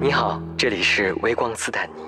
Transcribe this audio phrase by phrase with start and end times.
[0.00, 2.02] 你好，这里是微光斯坦尼。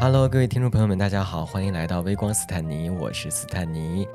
[0.00, 4.08] Hello，各位听众朋友们，大家好，欢迎来到微光斯坦尼，我是斯坦尼。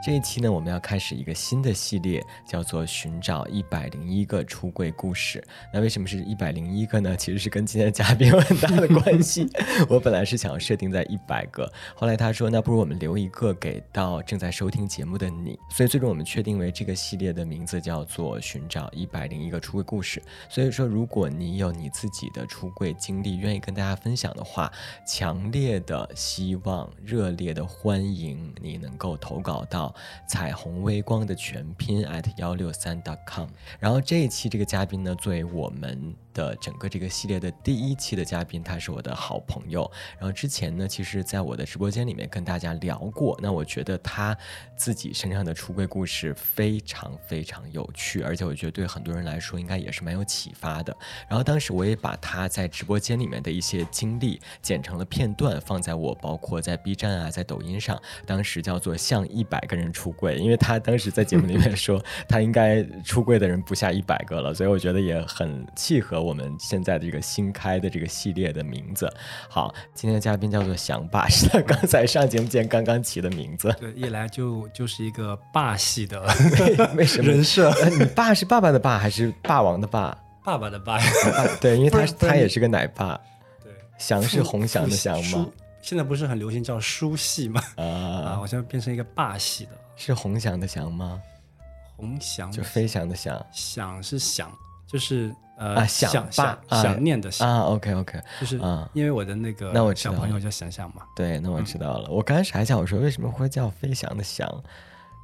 [0.00, 5.44] 这一期呢，我们要开始一个新的系列，叫做“寻找一百零一个出柜故事”。
[5.74, 7.16] 那为什么是一百零一个呢？
[7.16, 9.50] 其实是跟今天的嘉宾有很大的关系。
[9.90, 15.58] 我本来是想要设定在一百个，后来他说，那不如我们留一个给到正在收听节目的你。
[15.68, 20.22] 所以最终我们确定为这个系列的名字叫做“寻找一百零一个出柜故事”。
[20.48, 24.72] 所以说，如果你有你自己的出柜经历，愿意跟大家分享的话，
[25.04, 29.88] 强烈的希望、热烈的欢迎你能够投稿到。
[30.26, 36.14] 彩虹微光的全拼 at 幺六三 dot com，然后这一期这个嘉宾呢，作为我们。
[36.38, 39.90] 的整个这个系列的第一期的嘉宾，他是我的好朋友。
[40.18, 43.36] 然后之前呢，其实在我的直播间里面跟大家聊过。
[43.42, 44.36] 那我觉得他
[44.76, 50.96] 自己身上的出柜故事非常非常有趣，而且我觉得对很多人来说应该也是蛮有启发的。
[51.28, 66.27] 然后当时我也把他在直播间里面的一些经历剪成了片段，放在我包括在 B 站啊，在抖音上，当时叫做向一百个人出柜，因为他当时在节目里面说他应该出柜的人不下一百个了，所以我觉得也很契合。
[66.28, 69.10] 我们现在的这个新开的这个系列的名字，
[69.48, 73.74] 好，今天的嘉宾叫做翔爸， 是他刚才上节目前刚刚起的名字。
[73.80, 76.22] 对，一来就就是一个霸系的
[76.94, 77.72] 为什么人设？
[77.98, 80.16] 你爸是爸爸的爸还是霸王的霸？
[80.44, 81.00] 爸爸的爸。
[81.60, 83.18] 对，因为他他也是个奶爸。
[83.64, 85.46] 对，翔是红翔的翔吗？
[85.80, 87.62] 现在不是很流行叫书系吗？
[87.76, 89.70] 啊，好像变成一个霸系的。
[89.96, 91.18] 是红翔的翔吗？
[91.96, 93.46] 红翔就飞翔的翔。
[93.50, 94.52] 翔是翔，
[94.86, 95.34] 就是。
[95.58, 98.60] 呃，想想想念的想啊，OK OK，就是
[98.92, 102.08] 因为我的那个那我小朋友叫想想嘛，对，那我知道了。
[102.08, 104.48] 我刚才查一下，我说为什么会叫飞翔的翔，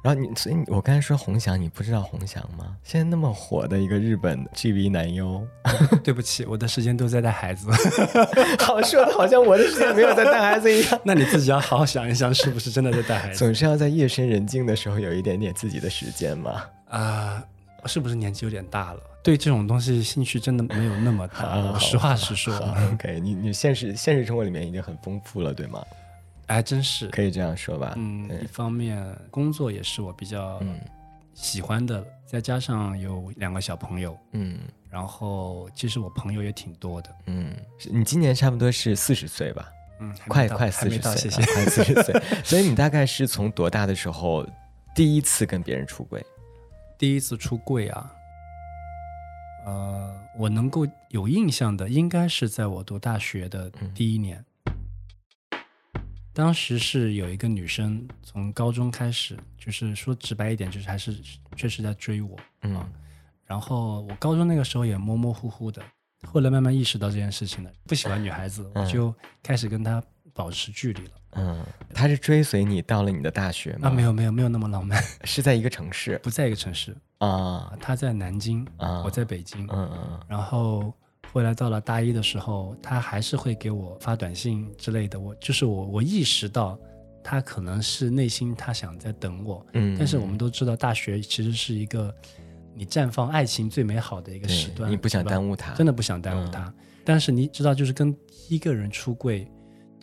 [0.03, 2.75] 然后你所以我刚才说红翔，你不知道红翔吗？
[2.83, 5.41] 现在那么火的一个日本 GB 男优，
[6.03, 7.69] 对不起，我的时间都在带孩子，
[8.59, 10.99] 好说的好像我的时间没有在带孩子一样。
[11.05, 13.39] 那你自己要好好想一想，是不是真的在带孩子？
[13.39, 16.61] 总是要在夜深人静的时候有一点点自己的时间嘛？
[16.89, 17.43] 啊，
[17.85, 18.99] 是不是年纪有点大了？
[19.23, 22.55] 对这种东西兴趣真的没有那么大，实话实说。
[22.93, 25.83] OK，你你现实现实生活里面已经很丰富了，对吗？
[26.47, 27.93] 哎，真是可以这样说吧。
[27.97, 30.61] 嗯，一方面工作也是我比较
[31.33, 34.59] 喜欢的，再加上有两个小朋友，嗯，
[34.91, 37.51] 然后其实我朋友也挺多的，嗯，
[37.91, 39.67] 你今年差不多是四十岁吧？
[39.99, 42.21] 嗯，快快四十岁，谢谢，快四十岁。
[42.45, 44.47] 所以你大概是从多大的时候
[44.93, 46.23] 第一次跟别人出柜？
[46.97, 48.11] 第一次出柜啊？
[49.65, 54.43] 呃，我能够有印象的，应该是在我读大学的第一年。
[56.33, 61.17] 当时是有一个女生，从高中开始，就是说直白一点，就是还是
[61.55, 62.37] 确实在追我。
[62.61, 62.85] 嗯。
[63.45, 65.81] 然后我高中那个时候也模模糊糊的，
[66.25, 69.13] 后来慢慢意识到这件事情了，不喜欢女孩子，我就
[69.43, 70.03] 开始跟她
[70.35, 71.11] 保持距离了。
[71.37, 71.65] 嗯。
[71.93, 73.87] 他是追随你到了你的大学吗？
[73.87, 76.95] 啊，没有没有没有那么浪漫， 是在一个城市，不在一个城市。
[77.19, 80.93] 啊，他在南京啊，我在北京，嗯嗯，然后
[81.31, 85.17] 后来到了大一的时候，他还是会给我发短信之类的。
[85.17, 86.77] 我就是我，我意识到
[87.23, 89.95] 他可能是内心他想在等我，嗯。
[89.97, 92.13] 但是我们都知道，大学其实是一个
[92.73, 96.71] 你绽放爱情最美好的一个时段，你不想耽误他，真的不想耽误他。
[97.05, 98.13] 但是你知道，就是跟
[98.49, 99.49] 一个人出柜，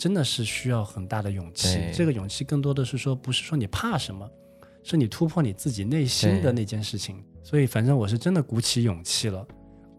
[0.03, 1.93] 真的是需要很大的勇气。
[1.95, 4.29] 这个勇气更多的是说，不是说你怕什么。
[4.83, 9.47] 是你突破你自己内心的那件事情，所以反正我是真的鼓起勇气了。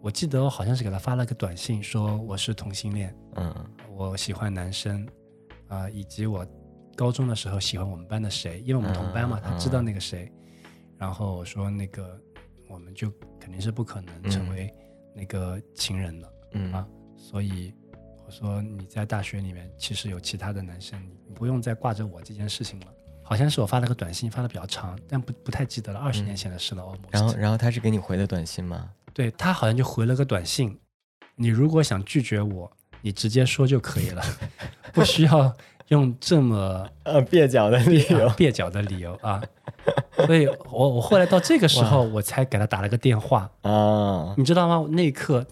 [0.02, 3.66] 我记得我好像是给他发了个短信，说我是同性恋，嗯，
[3.96, 5.08] 我喜欢男生，
[5.69, 6.46] 啊，以及我
[6.97, 10.30] 高中的时候喜欢我们班的谁，因为我们同班嘛，他知道那个谁。
[10.97, 12.20] 然后我说那个
[12.68, 13.09] 我们就
[13.40, 14.70] 肯定是不可能成为
[15.16, 16.85] 那个情人了，嗯啊，
[17.16, 17.83] 所以我
[18.34, 22.88] 说你在大学里面其实有其他的男生，你不用再挂着我这件事情了。
[23.22, 26.84] 好像是我发了个短信，发的比较长，但不不太记得了，二十年前的事了。
[27.12, 28.90] 然后，然后他是给你回的短信吗？
[29.14, 30.78] 对他好像就回了个短信，
[31.35, 32.70] 你如果想拒绝我，
[33.02, 34.24] 你直接说就可以了，
[34.91, 35.56] 不需要
[35.90, 39.41] 用这么 呃蹩脚的理由，蹩脚的理由啊。
[40.26, 44.86] 所以我我后来到这个时候，我才给他打了个电话啊，你知道吗？
[44.91, 45.46] 那一刻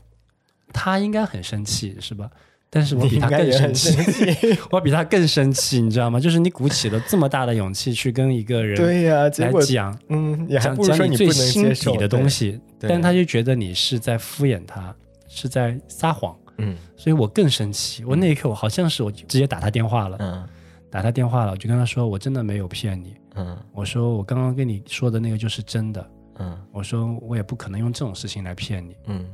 [0.73, 2.29] 他应该很生气，是吧？
[2.73, 3.93] 但是我比他更生气，
[4.71, 6.17] 我比他更生气，你知道吗？
[6.21, 14.95] 就是你鼓起了这么大的勇气去跟一个人对呀来讲，嗯，讲讲你最心底的东西，但他就觉得你是在敷衍他，
[15.27, 18.05] 是在撒谎，嗯，所以我更生气。
[18.05, 20.47] 我那一刻我好像是我直接打他电话了，嗯，
[20.89, 23.15] 打他电话了，我就跟他说，我真的没有骗你。
[23.35, 26.05] 嗯我说我刚刚跟你说的那个就是真的。
[26.39, 28.95] 嗯我说我也不可能用这种事情来骗你。
[29.07, 29.25] 嗯，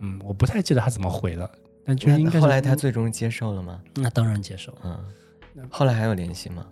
[0.00, 1.50] 嗯，我不太记得他怎么回了，
[1.84, 3.80] 但就那应该是后来他最终接受了吗？
[3.94, 4.76] 那当然接受。
[4.84, 5.04] 嗯，
[5.70, 6.66] 后来还有联系吗？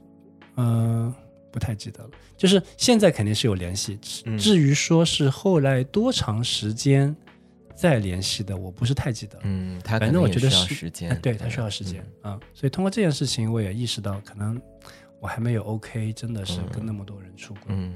[0.57, 1.13] 嗯、
[1.51, 2.11] 不太记得了。
[2.37, 7.15] 就是现在肯定是有联系，至嗯至于说是后来多长时间
[7.75, 9.39] 再联系的，我不是太记得。
[9.43, 14.61] 嗯，他可反正我能也需要觉得是哎时间，对他需要时间啊、所以通过这件事情，我也意识到，可能
[15.19, 17.63] 我还没有 OK，真的是跟那么多人出轨。
[17.69, 17.95] 嗯。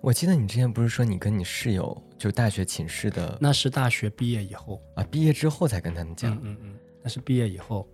[0.00, 6.34] 我记得你之前不是说你跟你室友，就大学寝室的那是大学毕业以后，啊，毕业之后才跟他们讲。
[6.36, 7.88] 嗯嗯嗯，那是毕业以后，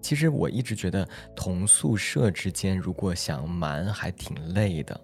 [0.00, 4.98] 其实我一直觉得同宿舍之间如果想瞒还挺累的，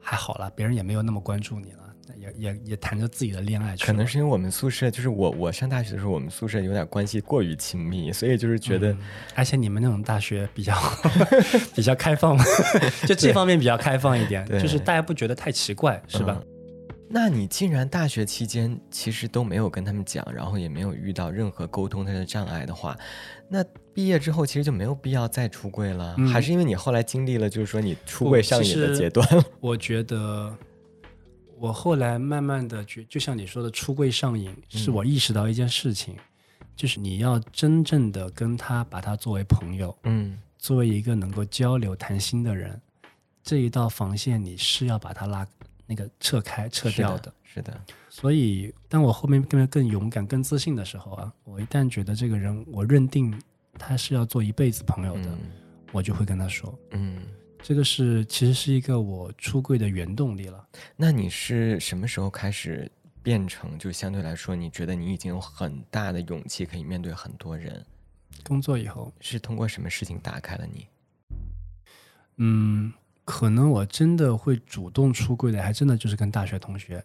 [0.00, 3.84] 还好啦，别人也没有那么关注你了，也也也谈着自己的恋爱去。
[3.84, 8.98] 可能是因为我们宿舍就是我我上大学的时候，我们宿舍有点关系过于亲密，所以就是觉得嗯
[9.34, 10.74] 而且你们那种大学比较
[11.74, 12.38] 比较开放，
[13.06, 16.36] 就这方面比较开放一点，就是大家不觉得太奇怪，是吧？
[16.40, 16.46] 嗯
[17.10, 22.94] 那你既然大学期间其实都没有跟他们讲，然后也没有遇到任何沟通的障碍的话，
[23.48, 23.64] 那
[23.94, 29.26] 毕业之后其实就没有必要再出柜了，嗯还是因为你后来经历了就是说你出柜上瘾的阶段？
[29.58, 30.54] 我觉得
[31.60, 36.16] 我后来慢慢的觉，就像你说的出柜上瘾，是我意识到一件事情，
[36.76, 42.80] 就是你要真正的跟他把他作为朋友，嗯作为一个能够交流谈心的人，
[43.42, 45.46] 这一道防线你是要把他拉
[45.86, 47.32] 那个撤开撤掉的。
[47.42, 53.36] 是的，所以，当我后面变得更勇敢、更自信的时候啊，我一旦觉得这个人，我认定
[53.78, 55.38] 他是要做一辈子朋友的，嗯
[55.90, 57.22] 我就会跟他说，嗯。
[57.62, 60.66] 这个是其实是一个我出柜的原动力了。
[60.96, 62.90] 那你是什么时候开始
[63.22, 67.84] 变成就相对来说，你觉得你已经有很大的勇气可以面对很多人？
[68.44, 70.86] 工作以后，是通过什么事情打开了你？
[72.36, 72.92] 嗯，
[73.24, 77.04] 可能我真的会主动出柜的，还真的就是跟大学同学，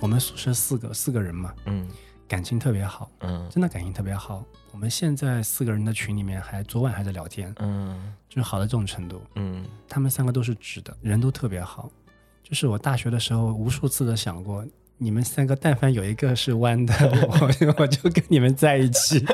[0.00, 1.88] 我们宿舍四个四个人嘛，嗯
[2.28, 4.44] 感情特别好，嗯真的感情特别好。
[4.76, 9.22] 我们现在四个人的群里面还昨晚还在聊天，嗯就是好到这种程度。
[9.34, 11.90] 嗯他们三个都是直的，人都特别好。
[12.42, 14.62] 就是我大学的时候，无数次的想过，
[14.98, 16.94] 你们三个但凡有一个是弯的，
[17.40, 19.24] 我就 我就跟你们在一起。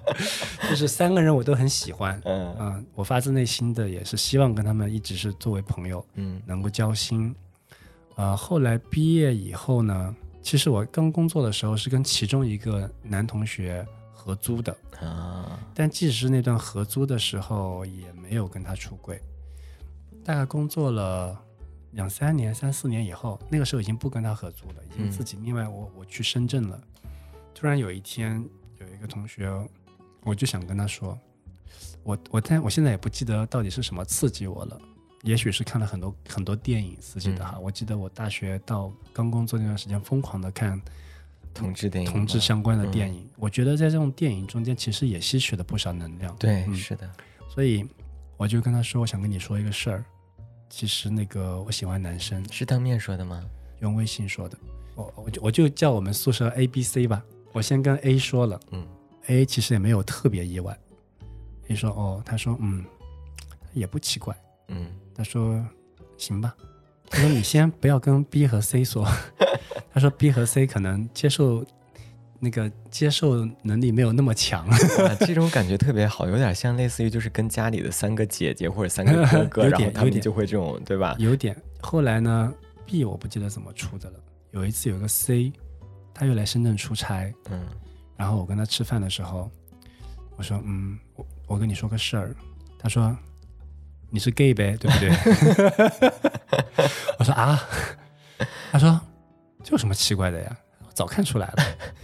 [0.68, 7.34] 就是三个人我都很喜欢，嗯嗯，我发自内心的也是希望跟他们一直是作为朋友，嗯能够交心。
[8.16, 13.84] 呃，后来毕业以后呢，其实我刚工作的时候是跟其中一个男同学
[14.22, 19.20] 合租的，啊但即使是那段合租的时候，也没有跟他出柜。
[20.24, 21.36] 大概工作了
[21.90, 26.80] 两三年、三四年以后，那个时候已经不跟他合租了，已经嗯自己另外我我去深圳了。
[27.52, 28.48] 突然有一天，
[28.78, 29.50] 有一个同学，
[30.22, 31.18] 我就想跟他说，
[32.04, 34.80] 我我但我现在也不记得到底是什么刺激我了，
[35.22, 37.58] 也许是看了很多很多电影刺激的哈。
[37.58, 40.80] 我记得我大学到刚工作那段时间，疯狂的看
[41.54, 46.34] 同志电影，同志相关的嗯电影，我觉得在这种电影中间，其实也吸取了不少能量。
[46.38, 47.10] 对，嗯是的，
[47.48, 47.86] 所以
[48.36, 50.04] 我就跟他说，我想跟你说一个事儿。
[50.70, 53.44] 其实那个我喜欢男生，是当面说的吗？
[53.80, 54.56] 用微信说的。
[54.94, 57.22] 我我就我就叫我们宿舍 A、B、C 吧。
[57.52, 58.86] 我先跟 A 说了嗯
[59.26, 60.76] ，A 其实也没有特别意外。
[61.68, 62.84] A 说哦，他说嗯，
[63.74, 64.34] 也不奇怪。
[64.68, 65.62] 嗯他说
[66.16, 66.54] 行吧。
[67.10, 69.06] 他说你先不要跟 B 和 C 说。
[69.92, 71.64] 他说 B 和 C 可能接受
[72.40, 74.66] 那个接受能力没有那么强。
[75.06, 81.14] 啊，这种感觉特别好，有点像类似于就是跟家里的三个姐姐或者三个哥哥， 有然后他们就会这种，对吧？
[81.18, 81.56] 有点。
[81.80, 82.52] 后来呢
[82.86, 84.16] ，B 我不记得怎么出的了。
[84.52, 85.52] 有一次有个 C，
[86.12, 87.60] 他又来深圳出差，嗯
[88.16, 89.50] 然后我跟他吃饭的时候，
[90.36, 92.34] 我说嗯，我我跟你说个事儿。
[92.78, 93.16] 他说
[94.10, 96.10] 你是 gay 呗，对不对？
[97.18, 97.62] 我说啊，
[98.72, 99.00] 他说
[99.62, 100.58] 这有什么奇怪的呀？
[100.92, 101.54] 早看出来了。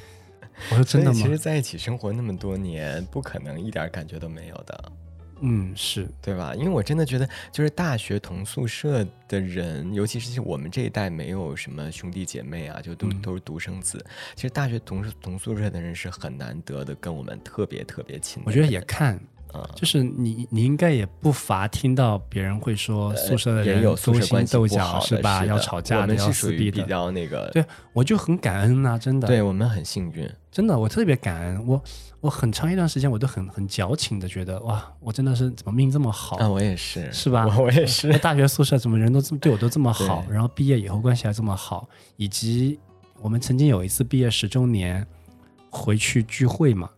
[0.70, 1.28] 我说真的吗其？
[1.28, 4.92] 实在一起生活那么多年，不可能一点感觉都没有的。
[5.40, 6.52] 嗯，是对吧？
[6.56, 14.04] 因为我真的觉得，就是大学同宿舍的人，尤其是我们这一代没有什么兄弟姐妹啊，就都、嗯都是独生子。
[14.34, 18.48] 其实大学同同宿舍的人是很难得的，跟我们特别特别亲的。
[18.48, 19.16] 我觉得也看，
[19.52, 25.44] 啊，就是你你应该也不乏听到别人会说宿舍的人呃有勾心斗角是吧？
[25.46, 26.82] 要吵架的要撕逼的。
[26.84, 29.26] 较那个，对我就很感恩呐、真的。
[29.28, 30.28] 对我们很幸运。
[30.50, 31.66] 真的，我特别感恩。
[31.66, 31.82] 我
[32.20, 37.46] 我很长一段时间我都很很矫情的觉得，哇，我真的是怎么命这么好，啊，我也是，是吧？
[37.56, 38.16] 我我也是。
[38.18, 42.78] 大学宿舍怎么人都这么对我都这么好，然后毕业以后关系还这么好，以及
[43.20, 45.06] 我们曾经有一次毕业十周年
[45.70, 46.90] 回去聚会嘛，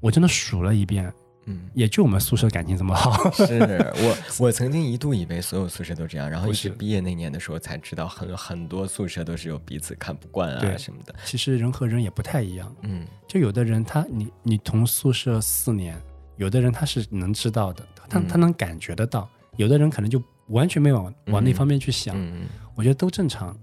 [0.00, 1.12] 我真的数了一遍，
[1.46, 3.30] 嗯，也就我们宿舍感情这么好。
[3.32, 3.58] 是
[3.96, 11.14] 我， 我曾经一度以为所有宿舍都这样，然后一直毕业那年的时候才知道，很很多宿舍都是有彼此看不惯啊什么的。
[11.24, 12.74] 其实人和人也不太一样。
[12.82, 16.00] 嗯，就有的人他你你同宿舍四年，
[16.36, 22.14] 有的人他是能知道的，他他能感觉得到，有的人可能就完全没往往那方面去想。
[22.18, 22.46] 嗯
[22.76, 23.56] 我觉得都正常。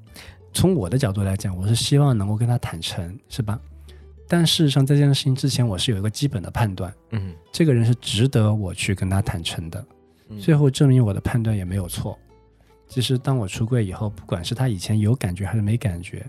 [0.53, 3.59] 从我的角度来讲，我是希望能够跟他坦诚，是吧？
[4.31, 9.85] 但事实上，在这件事情之前，我是有一个基本的判断，嗯，这个人是值得我去跟他坦诚的。
[10.39, 12.17] 最后证明我的判断也没有错。
[12.88, 16.25] 其实，当我出柜以后，不管是他以前有感觉还是没感觉，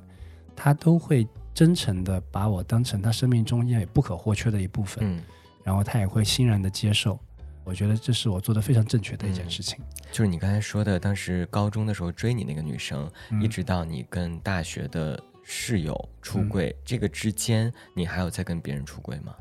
[0.57, 5.23] 他都会真诚的把我当成他生命中也不可或缺的一部分，嗯，
[5.63, 7.17] 然后他也会欣然的接受。
[7.63, 9.79] 我觉得这是我做的非常正确的一件事情。
[10.11, 13.09] 就是你刚才说的，当时高中的时候追你那个女生，
[13.41, 15.23] 一直到你跟大学的。
[15.43, 19.35] 室友出柜，这个之间你还有在跟别人出柜吗？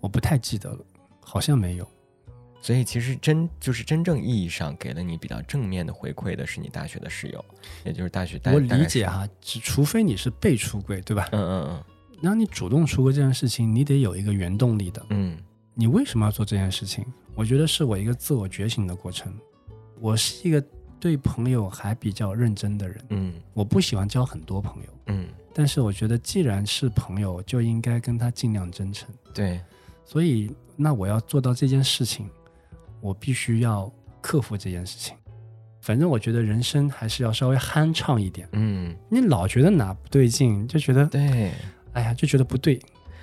[0.00, 0.84] 我不太记得了，
[1.20, 1.88] 好像没有。
[2.60, 7.44] 所以其实真就是真正意义上给了你比较正面的回馈的是你大学的室友，
[7.84, 8.40] 也就是大学。
[8.44, 11.28] 我理解哈，只除非你是被出柜，对吧？
[11.32, 11.84] 嗯嗯嗯。
[12.20, 15.04] 那你主动出柜这件事情，你得有一个原动力的。
[15.10, 15.36] 嗯。
[15.74, 17.04] 你为什么要做这件事情？
[17.34, 19.34] 我觉得是我一个自我觉醒的过程。
[19.98, 20.64] 我是一个。
[21.02, 29.60] 对朋友还比较认真的人，嗯，我不喜欢交很多朋友，嗯，但是我觉得既然是朋友，就应该跟他尽量真诚，对，
[30.04, 32.30] 所以那我要做到这件事情，
[33.00, 35.16] 我必须要克服这件事情。
[35.80, 41.50] 反正我觉得人生还是要稍微酣畅一点，嗯，你老觉得哪不对劲，就觉得对，
[41.94, 42.80] 哎呀，就觉得不对。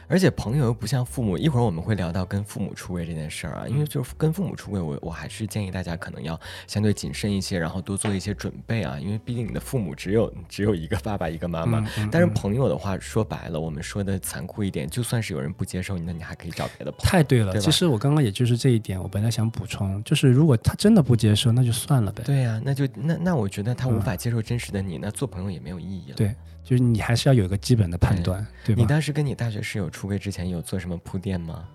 [0.09, 17.05] 而且朋友又不像父母，一会儿我们会聊到跟父母出柜这件事儿啊，因为就是跟父母出柜，我我还是建议大家可能要相对谨慎一些，然后多做一些准备啊，因为毕竟你的父母只有只有一个爸爸一个妈妈，但是朋友的话说白了，我们说的残酷一点，就算是有人不接受你，那你还可以找别的朋友。
[17.07, 22.23] 太对了，其实我刚刚也就是这一点，我本来想补充，就是如果他真的不接受，那就算了呗。
[22.25, 26.15] 对呀，那就那那我觉得他无法接受真实的你，那做朋友也没有意义了。
[26.15, 26.35] 对。
[26.63, 28.81] 就是你还是要有一个基本的判断，对吧？
[28.81, 31.67] 你当时跟你大学室友出柜之前有做什么铺垫吗？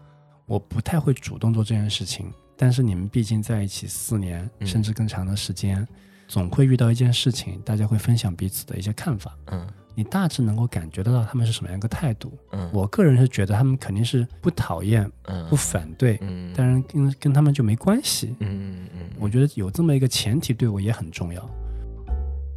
[0.47, 5.87] 我不太会主动做这件事情，但是你们毕竟在一起四年甚至更长的时间，
[6.29, 9.37] 总会遇到一件事情，大家会分享彼此的一些看法。
[9.47, 12.37] 嗯，你大致能够感觉得到他们是什么样一个态度。
[12.53, 18.35] 嗯，我个人是觉得他们肯定是不讨厌，嗯，不反对，嗯，当然跟跟他们就没关系。
[18.41, 21.51] 嗯嗯嗯，我觉得有这么一个前提对我也很重要。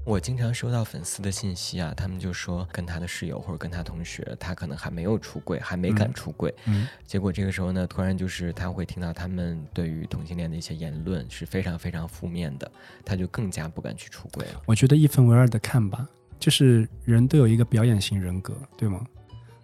[0.08, 6.54] 我经常收到粉丝的信息啊，他们就说跟他的室友或者跟他同学，他可能还没有出柜，还没敢出柜。
[6.64, 12.72] 嗯，结果这个时候呢，突然就是他会听到他们对于同性恋的一些言论是非常非常负面的，
[13.04, 14.62] 他就更加不敢去出柜了。
[14.66, 16.08] 我觉得一分为二的看吧，
[16.40, 19.06] 就是人都有一个表演型人格，对吗？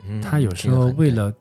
[0.05, 1.33] 嗯，他有时候为了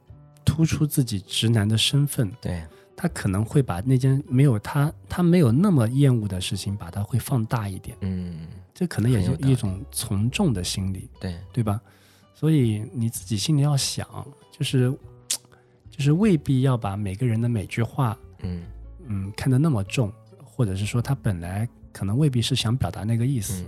[0.44, 2.62] 突出自己直男的身份，对，
[2.94, 7.96] 他可能会把那件没有他他没有那么厌恶的事情，把它会放大一点。
[8.02, 8.46] 嗯。
[8.74, 11.80] 这可能也是一种从众的心理，对对吧？
[12.34, 14.06] 所以你自己心里要想，
[14.50, 14.90] 就是
[15.90, 18.64] 就是未必要把每个人的每句话，嗯
[19.06, 20.12] 嗯看得那么重，
[20.42, 23.64] 或者是说他本来可能未必是想表达那个意思。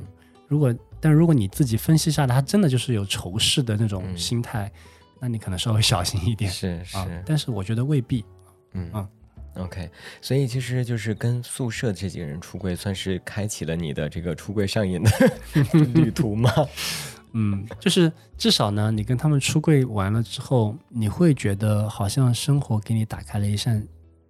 [0.49, 4.73] 如果但如果你自己分析下来，他真的就是有仇视的那种心态，
[5.20, 6.50] 那你可能稍微小心一点。
[6.50, 6.96] 是是，
[7.26, 8.25] 但是我觉得未必。
[8.73, 9.08] 嗯嗯。
[9.56, 9.88] OK，
[10.20, 15.11] 所以其实就是跟宿舍这几个人出柜，算是开启了你的这个出柜上瘾的
[15.94, 16.50] 旅途吗？
[17.37, 23.84] 嗯，就是至少呢，你跟他们出柜完了之后，你会觉得好像生活给你打开了一扇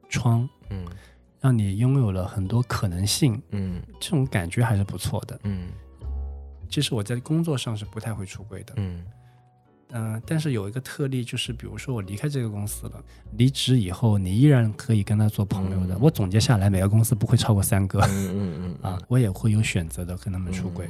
[0.09, 0.87] 窗，嗯，
[1.41, 5.69] 让你拥有了很多可能性，嗯，这种感觉还是不错的，嗯。
[6.71, 9.05] 其实我在工作上是不太会出柜的，嗯。
[9.91, 15.97] 嗯，但是有一个特例，就是比如说我离开这个公司了，离职以后，你依然可以跟他做朋友的。
[15.99, 18.01] 我总结下来，每个公司不会超过三个。
[18.01, 20.89] 嗯嗯嗯 啊，我也会有选择的跟他们出轨。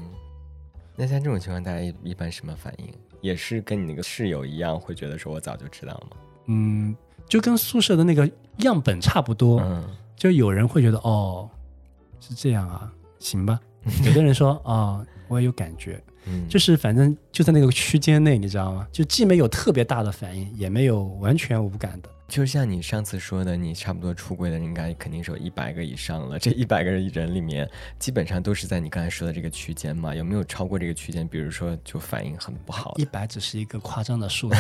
[0.97, 2.87] 那像这种情况，大家一一般什么反应？
[3.21, 6.17] 也是跟你那个室友一样，会觉得说我早就知道了吗？
[6.47, 6.95] 嗯，
[7.29, 9.61] 就跟宿舍的那个样本差不多。
[9.61, 9.85] 嗯，
[10.15, 11.51] 就有人会觉得哦，
[12.21, 13.59] 是这样啊，行吧。
[14.05, 16.03] 有的人说啊，我也有感觉。
[16.27, 18.87] 嗯，就是反正就在那个区间内，你知道吗？
[18.93, 22.09] 就既没有特别大的反应，也没有完全无感的。
[22.27, 26.39] 就像你上次说的，你差不多出柜的应该肯定是有一百个以上了。
[26.39, 30.15] 这一百个人里面，基本上都是在你刚才说的这个区间嘛？
[30.15, 31.29] 有没有超过这个区间？
[31.29, 32.95] 比如说，就反应很不好。
[32.97, 34.57] 一百只是一个夸张的数字，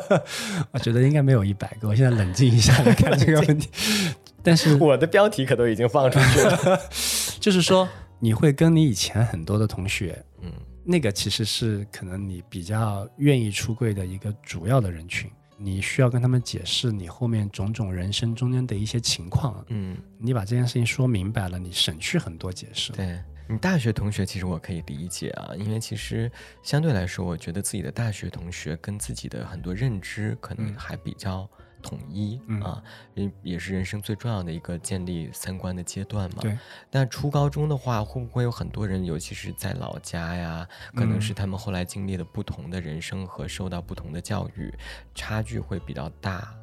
[0.72, 1.86] 我觉得应该没有一百个。
[1.86, 3.68] 我现在冷静一下来看这个问题。
[4.42, 6.80] 但是我的标题可都已经放出去了，
[7.38, 7.86] 就是说
[8.18, 10.50] 你会跟你以前很多的同学，嗯。
[10.90, 22.90] 那个其实是可能你比较愿意出柜的一个主要的人群，你需要跟他们解释你后面种种人生中间的一些情况，嗯，你把这件事情说明白了，你省去很多解释。
[22.92, 23.22] 对。
[23.50, 26.30] 你大学同学，其实我可以理解啊，因为其实
[26.62, 31.48] 相对来说，我觉得自己的大学同学跟自己的很多认知可能还比较
[31.82, 32.82] 统一啊，
[33.14, 36.42] 也也是人生最重要的一个建立三观的阶段嘛。
[36.42, 36.58] 对。
[36.90, 44.72] 但初高中的话，会不会有很多人，尤其是在老家呀，可能是他们后来经历了不同的人生和受到不同的教育，
[45.14, 46.54] 差距会比较大。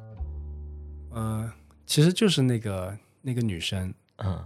[1.10, 1.52] 呃，
[1.86, 4.44] 其实就是那个那个女生，嗯。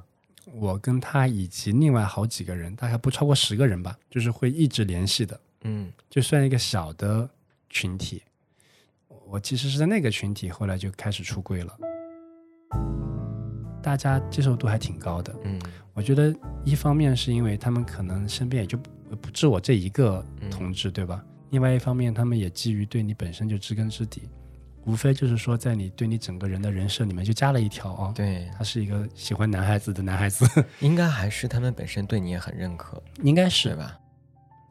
[0.55, 5.41] 我跟她以及另外好几个人，大概不超过十个人吧，就是会一直联系的。
[5.63, 7.29] 嗯，就算一个小的
[7.69, 8.21] 群体，
[9.31, 11.73] 我其实是在那个群体，后来就开始出柜了。
[13.81, 15.33] 大家接受度还挺高的。
[15.45, 15.61] 嗯，
[15.95, 16.35] 我觉得
[16.65, 18.77] 一方面是因为他们可能身边也就
[19.21, 21.25] 不止我这一个同志，对吧？
[21.51, 24.29] 另外一方面，他们也基于对你本身就知根知底。
[24.85, 30.45] 无非就是说，在你对你整个人的人设里面就加了一条啊，对他是一个喜欢男孩子的男孩子，
[30.81, 33.97] 应该还是他们本身对你也很认可，应该是吧？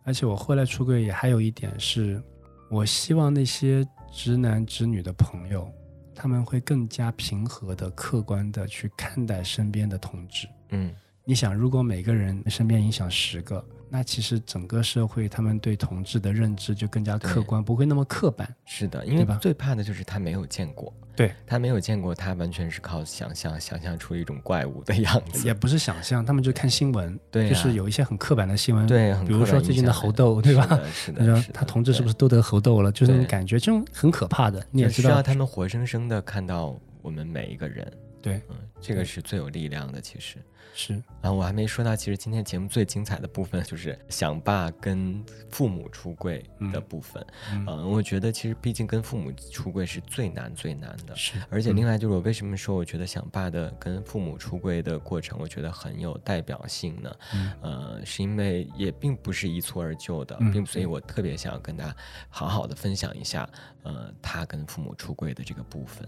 [0.04, 2.22] 而且我后来出柜也还有一点是，
[2.70, 5.72] 我希望那些直男直女的朋友，
[6.14, 10.48] 他们会更加平和的、客观的去看待身边的同志。
[10.70, 13.64] 嗯，你想，如果每个人身边影响十个。
[13.90, 18.48] 那其实整个社会，他们对同志的认知就更加客观，不会那么刻板。
[18.66, 25.46] 是的，因为最怕的就是他没有见过，对他没有见过，他完全是靠想象，想象出一种怪物的样子。
[25.48, 30.80] 也不是想象，他们就看新闻，对，就是有一些很刻板的新闻，对，比如说最近的猴痘，对吧？
[30.94, 31.54] 是的，是的。
[31.54, 32.92] 他同志是不是都得猴痘了？
[32.92, 34.64] 就是那种感觉，这种很可怕的。
[34.72, 37.92] 你也知道，他们活生生的看到我们每一个人。
[38.22, 40.38] 对，嗯，这个是最有力量的，其实。
[40.72, 47.26] 是啊，我还没说到，其实今天节目最精彩的部分就是想爸跟父母出柜的部分。
[47.52, 51.16] 嗯，我觉得其实毕竟跟父母出柜是最难最难的。
[51.16, 57.16] 是，而且另外就是我为什么说我觉得想爸的跟父母出柜的过程，我觉得很有代表性呢？
[57.34, 61.96] 嗯，呃，是因为也并不是一蹴而就的，并所以我特别想要跟大家
[62.30, 63.50] 好好的分享一下，
[63.84, 66.08] 呃，他跟父母出柜的这个部分。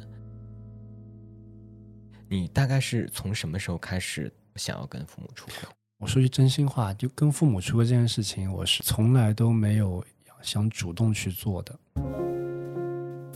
[2.32, 4.32] 你大概是从什么时候开始？
[4.56, 10.02] 想要跟父母出轨，我说句真心话，就跟父母出轨这件事情，我是从来都没有
[10.42, 11.78] 想主动去做的。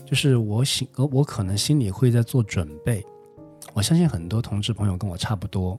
[0.06, 3.06] 就是我心，我可能心里会在做准备。
[3.74, 5.78] 我相信很多同志朋友跟我差不多，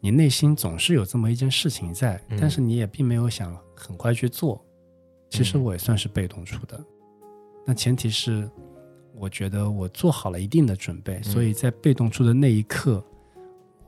[0.00, 4.64] 你内心总是有这么一件事情在，但是你也并没有想很快去做。
[5.28, 6.82] 其实我也算是被动出的，
[7.66, 8.50] 那前提是
[9.16, 13.02] 我觉得我做好了一定的准备，所以在被动出的那一刻。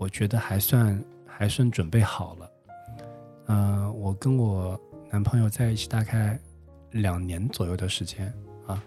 [0.01, 2.51] 我觉得还算还算准备好了，
[3.49, 6.39] 嗯，我跟我男朋友在一起大概
[6.93, 8.33] 两年左右的时间
[8.65, 8.81] 啊，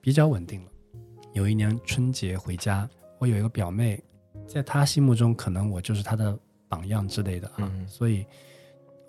[0.00, 0.70] 比较稳定了。
[1.32, 4.00] 有一年春节回家，我有一个表妹，
[4.46, 8.24] 在她心目中可能我就是她的榜样之类的啊，所以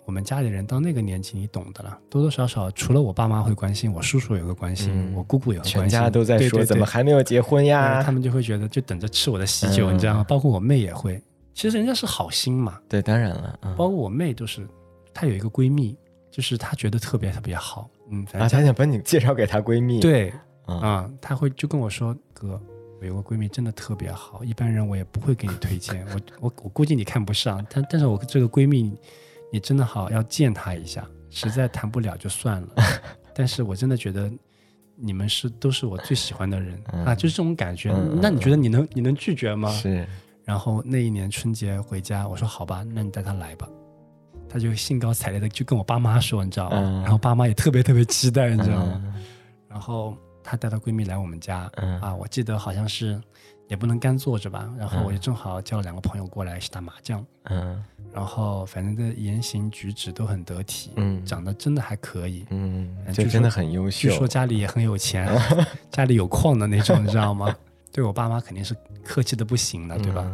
[0.06, 8.00] 我们家里人到那个年纪，你懂的了，多多少少除了我爸妈会关心，我叔叔也会关心，我姑姑也会关心，全家都在说怎么还没有结婚呀？
[8.04, 10.24] 他们就会觉得就等着吃我的喜酒，你知道吗？
[10.28, 11.20] 包括我妹也会。
[11.54, 14.64] 其实人家是好心嘛，对，当然了，包括我妹都是，
[15.12, 15.98] 她有一个闺蜜，
[16.30, 20.32] 就是她觉得特别特别好，嗯，啊，她想把你介绍给她闺蜜，对，
[20.66, 22.60] 啊，她会就跟我说，哥，
[23.00, 28.94] 我有个闺蜜真的特别好，一般人我也不会给你推荐，我我我估计你看不上，但但是我这个闺蜜，
[29.52, 32.68] 你真的好要见他一下，实在谈不了就算了，
[33.34, 34.30] 但是我真的觉得
[34.94, 39.70] 你们是都是我最喜欢的人啊，就是这种感觉，那你觉得你能你能拒绝吗？
[39.70, 40.06] 是。
[40.44, 43.68] 然后那一年春节回家，我说好吧，那你带他来吧。
[44.48, 47.02] 他就兴高采烈的就跟我爸妈说，你知道吗？
[47.02, 49.14] 然后爸妈也特别特别期待，你知道吗？
[49.68, 51.68] 然后她带她闺蜜来我们家，
[52.00, 53.20] 啊，我记得好像是
[53.68, 54.72] 也不能干坐着吧。
[54.78, 64.08] 然后我就正好叫了两个朋友过来去打麻将，嗯，然后反正的言行举止都很得体，嗯，长得真的还可以，嗯，就真的很优秀。
[64.08, 65.28] 据说家里也很有钱，
[65.90, 67.54] 家里有矿的那种，你知道吗？
[67.92, 70.30] 对我爸妈肯定是客气的不行的，对吧？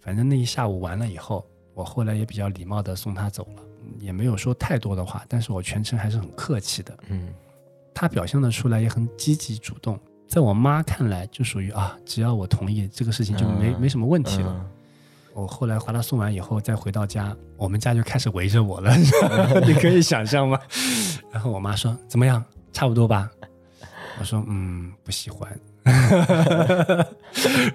[0.00, 3.62] 反正那一下午完了以后，我后来也比较礼貌的送他走了，
[3.98, 6.96] 也没有说太多的话，但是我全程还是很客气的。
[7.08, 7.28] 嗯，
[7.94, 14.64] 他表现的出来也很积极主动，在我妈看来就属于啊，只要我同意，这个事情就没没什么问题了。
[15.32, 18.94] 我后来把他送完以后，再回到家，我们家就开始围着我了，
[19.66, 20.58] 你可以想象吗？
[21.32, 23.30] 然后我妈说怎么样，差不多吧？
[24.20, 25.48] 我说嗯，不喜欢。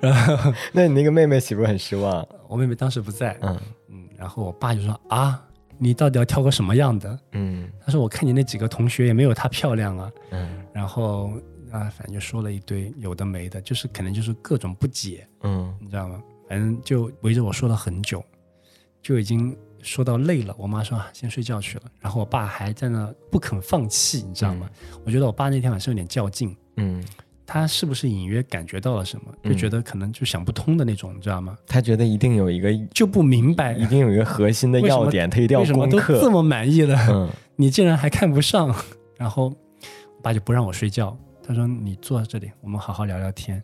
[0.02, 2.28] 然后，那你那个妹妹岂不是很失望？
[2.48, 4.08] 我妹妹当时不在，嗯嗯。
[4.18, 5.42] 然后我爸就说：“啊，
[5.80, 10.48] 你到底要挑个什么样的？”嗯，他说：“我看你那几个同学也没有她漂亮啊。”嗯。
[10.72, 11.32] 然后
[11.74, 16.22] 啊，反正就说了一堆有的没的，就是可能就是各种不解，嗯你知道吗？
[16.48, 18.24] 反正就围着我说了很久，
[19.02, 20.54] 就已经说到累了。
[20.58, 21.86] 我妈说啊，先睡觉去了。
[22.00, 24.70] 然后我爸还在那不肯放弃，你知道吗？
[25.04, 27.04] 我觉得我爸那天晚上有点较劲，嗯，
[27.46, 29.34] 他是不是隐约感觉到了什么？
[29.44, 31.58] 就觉得可能就想不通的那种，你知道吗？
[31.66, 36.30] 他觉得一定有一个，就不明白一定有一个核心的要点，他一定要为什么都这。
[36.30, 38.74] 么满意了，嗯 你竟然还看不上。
[39.18, 43.62] 然后我爸就不让我睡觉，他说你坐在这里，我们好好聊聊天。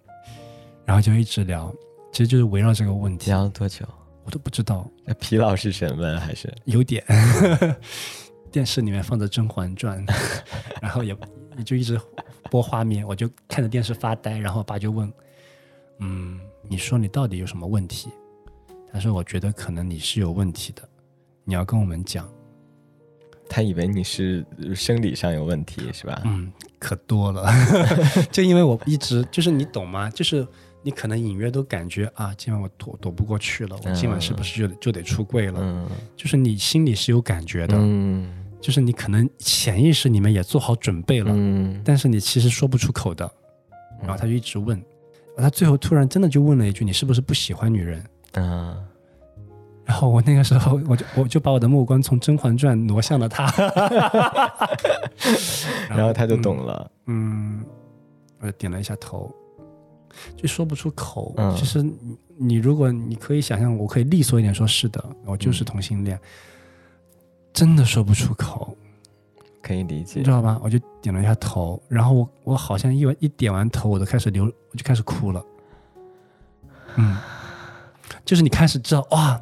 [0.86, 1.74] 然后就一直聊，
[2.12, 3.86] 其实就是围绕这个问题，聊了多久？
[4.26, 4.90] 我都不知道。
[5.06, 6.52] 那疲劳是审问还是？
[6.66, 7.04] 有点，
[8.52, 10.06] 电视里面放着《甄嬛传》，
[10.82, 11.16] 然后也
[11.58, 12.00] 也就一直
[12.50, 14.38] 播画面，我就看着电视发呆。
[14.38, 15.12] 然后我爸就问
[16.00, 18.10] ：“嗯，你说你到底有什么问题？”
[18.92, 20.82] 他说：“我觉得可能你是有问题的，
[21.44, 22.28] 你要跟我们讲。
[23.50, 26.22] 他以为你是生理上有问题是吧”？
[26.26, 27.46] 嗯，可多了，
[28.32, 30.10] 就因为我一直就是你懂吗？
[30.12, 30.48] 就是
[30.84, 35.60] 你可能隐约都感觉啊，今晚我躲躲不过去了，我今晚是不是就得就得出柜了？
[35.62, 35.86] 嗯
[36.16, 38.32] 就是你心里是有感觉的，嗯
[38.62, 43.30] 就是你可能潜意识里面也做好准备了，嗯但是你其实说不出口的。
[44.02, 44.82] 然后他就一直问，
[45.36, 48.02] 他最后突然真的就问了一句：“你是不是不喜欢女人
[48.34, 48.78] 啊，？”
[49.90, 53.52] 然后我那个时候我就 我就把我的目光从《甄嬛传》挪向了他，
[55.90, 56.92] 然后他就懂了。
[57.08, 57.66] 嗯，
[58.40, 59.34] 我就点了一下头，
[60.38, 61.34] 就说不出口。
[61.38, 61.98] 嗯其实你
[62.38, 66.20] 你如果你可以想象，我可以利索一点说，是的，我嗯就是同性恋，
[67.52, 68.78] 真的说不出口。
[69.64, 70.30] 可以理解你知。
[70.30, 70.62] 道吧？
[70.64, 75.44] 我就点了一下头，然后我我好像一完一点完头，我都开始流，我就开始哭了。
[76.96, 77.18] 嗯，
[78.24, 79.42] 就是你开始知道哇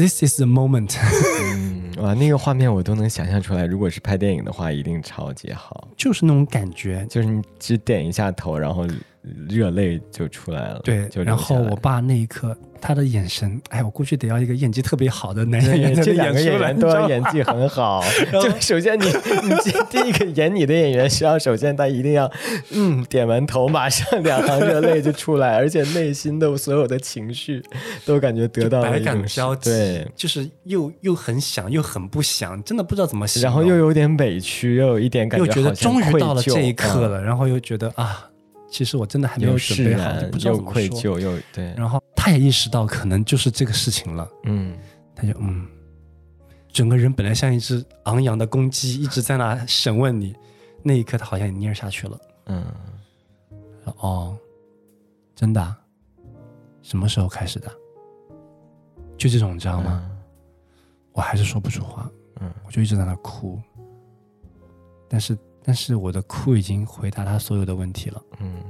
[0.00, 0.96] ，this is the moment，
[1.54, 3.66] 嗯，哇，那个画面我都能想象出来。
[3.66, 5.88] 如果是拍电影的话，一定超级好。
[5.96, 7.06] 就是那种感觉。
[7.10, 8.86] 就是你只点一下头，然后
[9.48, 10.80] 热泪就出来了。
[10.82, 18.02] 对就，然后我爸那一刻，他的眼神，哎，我估计得要一个演技特别好的男演员这两个演员都要演技很好。
[18.32, 19.04] 就首先你
[19.44, 22.30] 你第第一个演你的演员，需要首先他一定要
[22.70, 27.62] 嗯点完头，马上两行热泪就出来，而且内心的所有的情绪
[28.06, 33.50] 都感觉得到了百感交集，对，就是又又很想，又很不想，真的不知道怎么形容。
[33.50, 38.29] 然后又有点委屈，又有一点感觉又觉得终于到了这一刻嗯了，然后又觉得啊，
[38.70, 40.72] 其实我真的还没有准备好，就不知道又怎么说。
[40.72, 44.78] 愧疚，又对，然后他也意识到可能就是这个事情了，嗯
[45.14, 45.66] 他就嗯，
[46.72, 50.34] 整个人本来像一只昂扬的公鸡，一直在那审问你，
[50.82, 52.18] 那一刻他好像也蔫下去了。
[52.46, 52.64] 嗯
[53.98, 54.38] 哦，
[55.34, 55.76] 真的啊、
[56.82, 57.70] 什么时候开始的？
[59.18, 60.02] 就这种，你知道吗？
[60.08, 60.16] 嗯
[61.12, 62.08] 我还是说不出话，
[62.40, 63.60] 嗯我就一直在那哭。
[65.08, 68.62] 但是，但是我的哭已经回答他所有的问题了，嗯，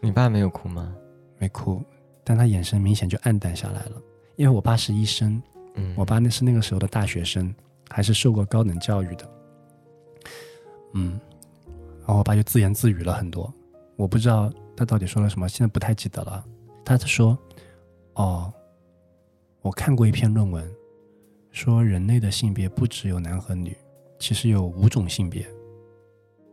[0.00, 0.94] 你爸没有哭吗？
[1.38, 1.82] 没哭，
[2.24, 4.02] 但他眼神明显就暗淡下来了。
[4.36, 5.40] 因为我爸是医生，
[5.74, 7.54] 嗯，我爸那是那个时候的大学生，
[7.90, 9.30] 还是受过高等教育的。
[10.94, 11.20] 嗯，
[12.00, 13.52] 然后我爸就自言自语了很多，
[13.96, 16.44] 我不知道他到底说了什么，现在不太记得了。
[16.84, 17.38] 他就说
[18.14, 18.52] ：“哦，
[19.60, 20.66] 我看过一篇论文，
[21.50, 23.76] 说人类的性别不只有男和女，
[24.18, 25.46] 其实有五种性别。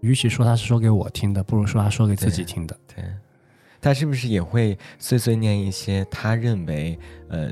[0.06, 2.78] 与其说他是说给我听的，不如说他说给自己听的。
[2.94, 3.04] 对，
[3.82, 6.98] 他是不是也会碎碎念一些他认为
[7.30, 7.52] 呃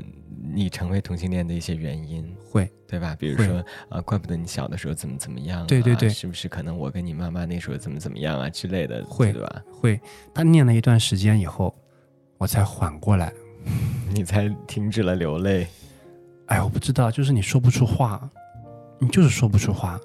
[0.52, 3.16] 你成为同性恋的一些原因，会，对吧？
[3.18, 9.62] 比如说啊、怪不得你小的时候怎么怎么样、啊，对对对是不是可能我跟你妈妈那时候怎么怎么样啊之类的，会对吧？
[9.72, 10.00] 会。
[10.32, 11.74] 他念了一段时间以后，
[12.38, 13.32] 我才缓过来。
[14.12, 15.66] 你才停止了流泪，
[16.46, 18.30] 哎，我不知道，就是你说不出话，
[19.00, 19.98] 你就是说不出话。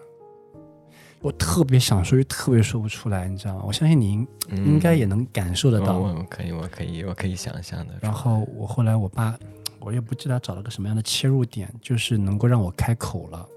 [1.21, 3.63] 我特别想说，又特别说不出来，你知道吗？
[3.65, 5.97] 我相信您应该也能感受得我到。
[5.99, 7.93] 我可以，我可以，我可以想象的。
[8.01, 9.37] 然后我后来我爸，
[9.79, 13.47] 我也不知道找了个什么样的切入点，就是能够让我开口了。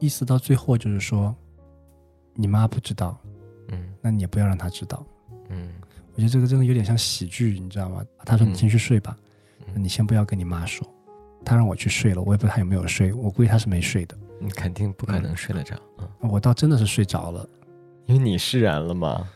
[0.00, 1.34] 意思到最后就是说，
[2.34, 3.18] 你妈不知道，
[3.68, 5.04] 嗯那你也不要让她知道。
[5.48, 5.68] 嗯
[6.14, 8.04] 我觉得这个真的有点像喜剧，你知道吗？
[8.24, 9.16] 他说：“嗯你先去睡吧，
[9.74, 10.86] 嗯你先不要跟你妈说。”
[11.44, 14.16] 他让我去睡了，我也不知道他有没有睡，我估计他是没睡的。
[14.44, 17.48] 你肯定不可能睡得着，嗯，我倒真的是睡着了，
[18.04, 19.26] 因为你释然了嘛，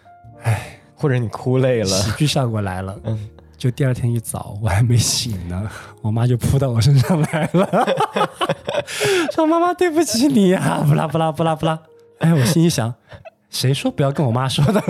[0.42, 2.94] 唉，或者你哭累了，喜剧效果来了。
[3.04, 5.66] 嗯，就第二天一早，我还没醒呢，
[6.02, 7.88] 我妈就扑到我身上来了，
[9.32, 11.80] 说：“妈妈，对不起你呀、不啦不啦不啦不啦。”
[12.20, 12.92] 哎，我心里想，
[13.48, 14.80] 谁说不要跟我妈说的？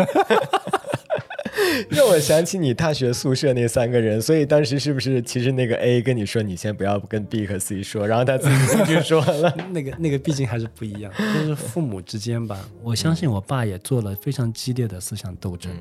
[1.90, 9.54] 让我想起你大学宿舍那三个人，所以当时是不是其实那个 A 跟你说你先不要跟 B 和 C 说，然后他自己进去说了。
[9.70, 12.58] 那个那个毕竟还是不一样，就是父母之间吧。
[12.82, 15.72] 我相信我爸也做了非常激烈的思想斗争。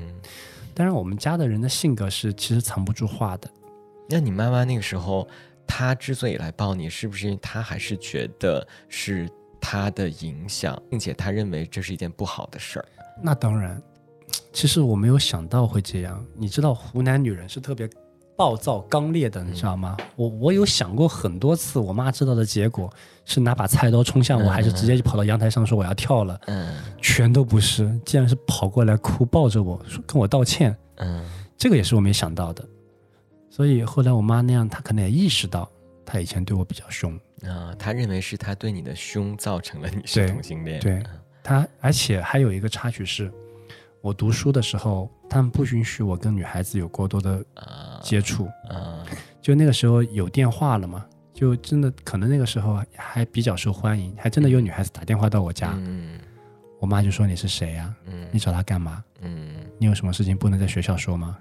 [0.74, 3.50] 当然，我们家的人的性格是其实藏不住话的。
[4.10, 5.28] 那你妈妈那个时候，
[5.66, 9.28] 她之所以来抱你，是不是因为她还是觉得是
[9.60, 12.86] 她的影响，并且她认为这是一件不好的事儿？
[13.24, 13.82] 那当然。
[14.58, 16.26] 其实我没有想到会这样。
[16.36, 17.88] 你知道，湖南女人是特别
[18.36, 19.96] 暴躁刚烈的，你知道吗？
[20.16, 22.92] 我我有想过很多次，我妈知道的结果
[23.24, 26.42] 是拿把菜刀冲向我，还是直接就跑到阳台上说我要跳了？
[26.48, 30.76] 嗯，全都不是，竟然是跑过来哭，抱着我说跟我道歉。
[30.96, 31.24] 嗯，
[31.56, 32.68] 这个也是我没想到的。
[33.52, 35.70] 所以后来我妈那样，她可能也意识到，
[36.04, 37.76] 她以前对我比较凶啊。
[37.78, 40.80] 她认为是她对你的凶造成了你是同性恋。
[40.80, 41.04] 对，
[41.44, 43.32] 她而且还有一个插曲是。
[44.02, 47.44] 我读书的时候，他们不允许我跟女孩子有过多的
[48.02, 48.48] 接触。
[49.42, 55.78] 就那个时候有电话了嘛，就真的可能那个时候还比较受欢迎，还真的有女孩子打电话到我家。
[56.80, 57.92] 我妈就说：“你是谁呀？
[58.32, 59.04] 你找她干嘛？
[59.80, 61.36] 你有什么事情不能在学校说吗？”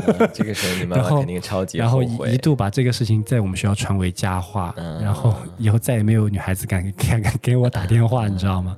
[0.34, 8.76] 这个时候你妈妈肯定超级然后一度把这个事情在我们学校传为佳话，然后以后再也没有女孩子敢敢 敢给我打电话，你知道吗？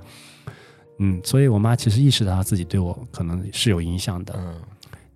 [0.98, 4.61] 嗯，所以我妈其实意识到自己对我可能是有影响的，嗯，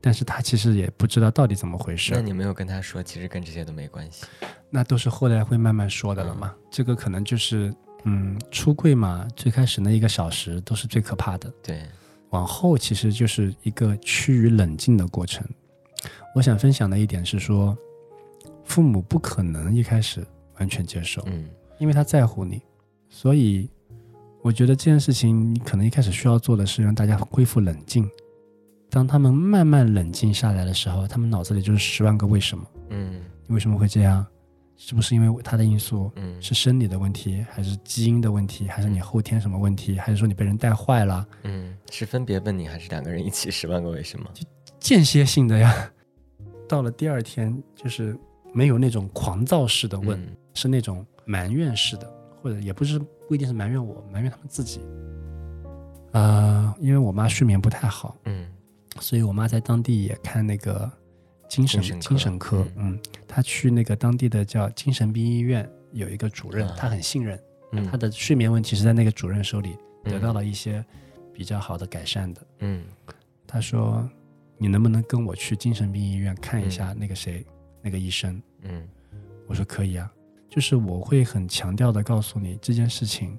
[0.00, 2.12] 但是她其实也不知道到底怎么回事。
[2.14, 4.26] 那你没有跟她说，其实跟这些都没关系。
[4.68, 6.54] 那都是后来会慢慢说的了嘛。
[6.70, 11.50] 这个可能就是，嗯，出柜嘛，最开始那一个小时都是最可怕的。
[11.62, 11.82] 对，
[12.28, 15.42] 往后其实就是一个趋于冷静的过程。
[16.34, 17.76] 我想分享的一点是说，
[18.64, 20.22] 父母不可能一开始
[20.58, 22.60] 完全接受，嗯，因为他在乎你，
[23.08, 23.70] 所以。
[24.42, 28.08] 我觉得这件事情，你可能一开始需要做的是让大家恢复冷静。
[28.88, 32.64] 当他们慢慢冷静下来的时候，他们脑子里就是十万个为什么。
[32.88, 34.26] 嗯，你为什么会这样？
[34.76, 36.10] 是不是因为他的因素？
[36.16, 41.26] 嗯，是生理的问题，还是基因的问题，还是你后天什么问题，还是说你被人带坏了？
[41.44, 44.26] 嗯，是分别问你，还是两个人一起十万个为什么？
[44.32, 44.42] 就
[44.80, 45.92] 间歇性的呀。
[46.66, 48.18] 到了第二天，就是
[48.54, 50.18] 没有那种狂躁式的问，
[50.54, 52.10] 是那种埋怨式的，
[52.42, 53.00] 或者也不是。
[53.28, 54.80] 不一定是埋怨我，埋怨他们自己。
[56.10, 58.44] 呃，因为我妈睡眠不太好，嗯，
[58.98, 60.90] 所以我妈在当地也看那个
[61.48, 62.98] 精神精神科，嗯，
[63.28, 67.40] 她去那个当地的叫精神病医院，有一个主任，她很信任，
[67.88, 70.84] 她的睡眠问题是在那个主任手里得到了一些
[71.32, 72.82] 比较好的改善的，嗯，
[73.46, 74.04] 她说
[74.58, 77.46] 你能不能跟我去精神病医院看一下那个谁
[77.80, 78.42] 那个医生？
[78.62, 78.88] 嗯，
[79.46, 80.12] 我说可以啊。
[80.50, 83.38] 就是我会很强调的告诉你这件事情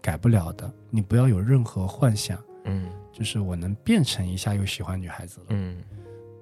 [0.00, 2.42] 改不了的，你不要有任何幻想。
[2.64, 5.46] 嗯，就是我能变成一下又喜欢女孩子了。
[5.48, 5.82] 嗯，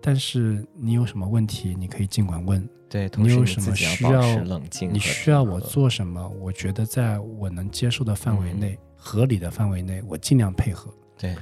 [0.02, 2.68] 但是你有什么问题，你可以尽管问。
[2.88, 6.28] 对，你有什么需要冷静，你需要我做什么？
[6.40, 10.92] 我觉得在我能接受的范围内、合理的范围内，我尽量配合。
[11.18, 11.34] 对。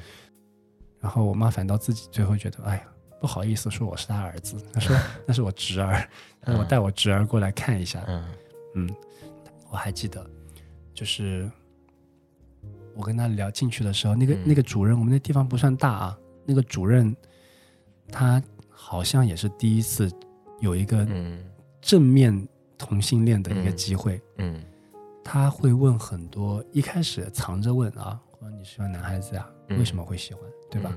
[1.00, 2.82] 然后我妈反倒自己最后觉得，哎呀，
[3.20, 6.08] 不好意思说我是她儿子，她说 那是我侄儿，
[6.40, 8.02] 让我带我侄儿过来看一下。
[8.06, 8.22] 嗯。
[8.22, 8.34] 嗯，
[9.70, 10.24] 我还记得，
[10.92, 11.50] 就是
[12.94, 16.18] 我跟他聊进去的时候，那个那个主任，我们那地方不算大啊。
[16.46, 17.16] 那个主任
[18.08, 20.10] 他好像也是第一次
[20.60, 21.08] 有一个
[21.80, 24.20] 正面同性恋的一个机会。
[24.38, 24.62] 嗯，
[25.24, 29.48] 他会问很多，一开始藏着问啊，说你喜欢男孩子呀？
[29.70, 30.42] 为什么会喜欢？
[30.70, 30.94] 对吧？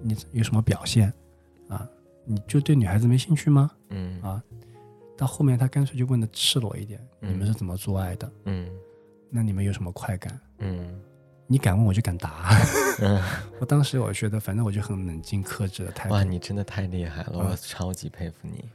[0.00, 1.12] 你你有什么表现
[1.68, 1.88] 啊？
[2.24, 3.70] 你就对女孩子没兴趣吗？
[3.90, 4.42] 嗯啊。
[5.16, 8.30] 到后面，他干脆就问的赤裸一点：“你们是怎么做爱的？
[8.44, 8.68] 嗯，
[9.30, 10.38] 那你们有什么快感？
[10.58, 11.00] 嗯，
[11.46, 12.50] 你敢问，我就敢答。
[13.00, 13.22] 嗯，
[13.58, 16.14] 我当时我觉得，反正我就很冷静克制的态度。
[16.14, 18.68] 哇，你真的太厉害了，我超级佩服你。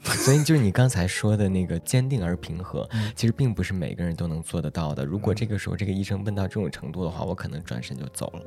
[0.00, 5.04] 所以就是你刚才说的那个坚定而平和，其实并不是每个人都能做得到的。
[5.04, 8.42] 如果这个时候这个医生问到这种程度的话，我可能转身就走了。”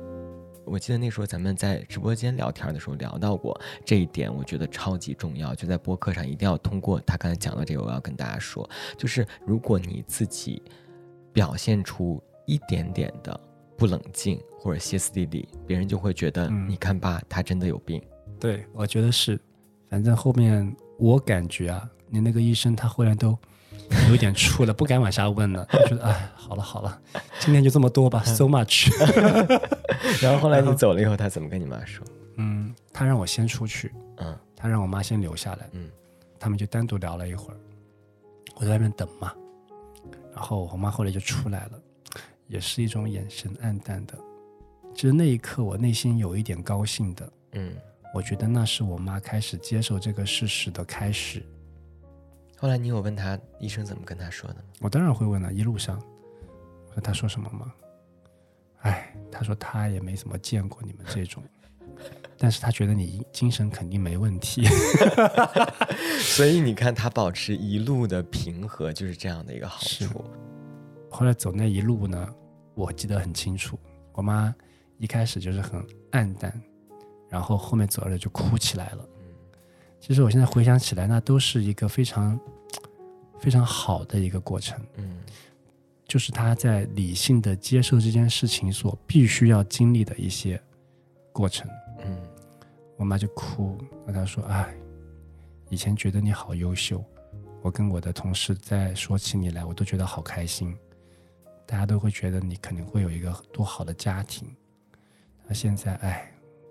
[0.64, 10.62] 我记得那时候咱们在直播间聊天的时候聊到过这一点，我觉得超级重要，就在播客上一定要通过他刚才讲的这个，我要跟大家说，就是如果你自己
[11.32, 13.38] 表现出一点点的
[13.76, 18.02] 不冷静或者歇斯底里，别人就会觉得你看吧，他真的有病。
[18.38, 19.40] 对，我觉得是，
[19.88, 23.36] 反正后面我感觉啊，你那个医生他后来都。
[24.08, 25.66] 有点怵了，不敢往下问了。
[25.88, 27.00] 觉得哎，好了好了，
[27.40, 28.90] 今天就这么多吧，so much。
[30.20, 32.06] 然后后来你走了以后，他怎么跟你妈说？
[32.36, 35.90] 嗯，他让我先出去，嗯，他让我妈先留下来，嗯，
[36.38, 37.56] 他们就单独聊了一会儿。
[38.56, 39.32] 我在外面等嘛，
[40.34, 41.72] 然后我妈后来就出来了，
[42.48, 44.14] 也是一种眼神暗淡的。
[44.94, 47.74] 其实那一刻我内心有一点高兴的，嗯，
[48.14, 51.42] 我觉得那是我妈开始接受这个事实的开始。
[52.62, 54.62] 后来你有问他医生怎么跟他说的吗？
[54.82, 56.00] 我当然会问了，一路上，
[56.86, 57.74] 我说他说什么吗？
[58.82, 61.42] 哎，他说他也没怎么见过你们这种，
[62.38, 64.64] 但是他觉得你精神肯定没问题。
[66.22, 70.24] 所以你看他保持一路的平和，就是这样的一个好处。
[71.10, 72.32] 后来走那一路呢，
[72.76, 73.76] 我记得很清楚，
[74.12, 74.54] 我妈
[74.98, 76.62] 一开始就是很暗淡，
[77.28, 79.08] 然后后面走着就哭起来了。
[80.02, 82.38] 其实我现在回想起来，那都是一个非常
[83.38, 84.84] 非常好的一个过程。
[84.96, 85.20] 嗯，
[86.08, 90.60] 就是他在理性的接受这件事情所必须要经历的一些
[91.32, 91.70] 过程。
[92.04, 92.18] 嗯，
[92.96, 94.74] 我妈就哭，跟他说：“哎，
[95.70, 97.02] 以前觉得你好优秀，
[97.62, 100.76] 我跟我的同事在说起你来，我都觉得好开心。
[101.64, 104.52] 大家都会觉得你肯定会有一个多好的家庭。
[105.46, 106.28] 那现在，哎，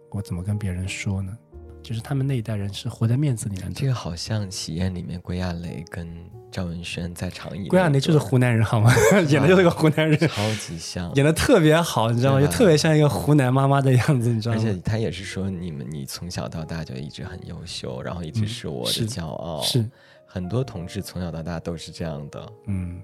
[0.10, 1.36] 我怎么跟别人说呢？”
[1.84, 3.74] 就是他们那一代人是活在面子里面的。
[3.74, 6.08] 这个好像《喜宴》里面归亚蕾跟
[6.52, 7.68] 赵文轩在长椅。
[7.68, 8.94] 归亚蕾就是湖南人好吗？
[9.30, 12.42] 演的就是个湖南人，超级像，演的特别好，你知道吗？
[12.42, 14.62] 就特别像一个湖南妈妈的样子，你知道吗？
[14.62, 19.62] 而且他也是说，你们你从小到大就一直很优秀，然后一直是我的骄傲。
[19.62, 19.84] 是
[20.26, 22.54] 很多同志从小到大都是这样的。
[22.68, 23.02] 嗯，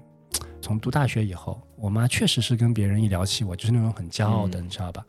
[0.62, 5.04] 从读大学以后，我妈确实是跟别人一聊起我，就是那种很骄傲的，你知道吧？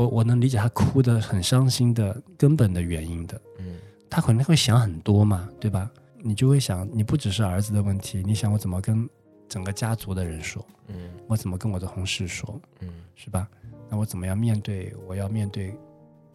[0.00, 3.76] 我我能理解他哭的很伤心的根本的原因的，嗯，
[4.08, 5.90] 他可能会想很多嘛，对吧？
[6.22, 9.06] 你就会想，你不只是儿子的问题，你想我怎么跟
[9.46, 13.46] 整个家族的人说，嗯，我怎么跟我的同事说，嗯，是吧？
[13.90, 14.90] 那我怎么样面对？
[15.06, 15.76] 我要面对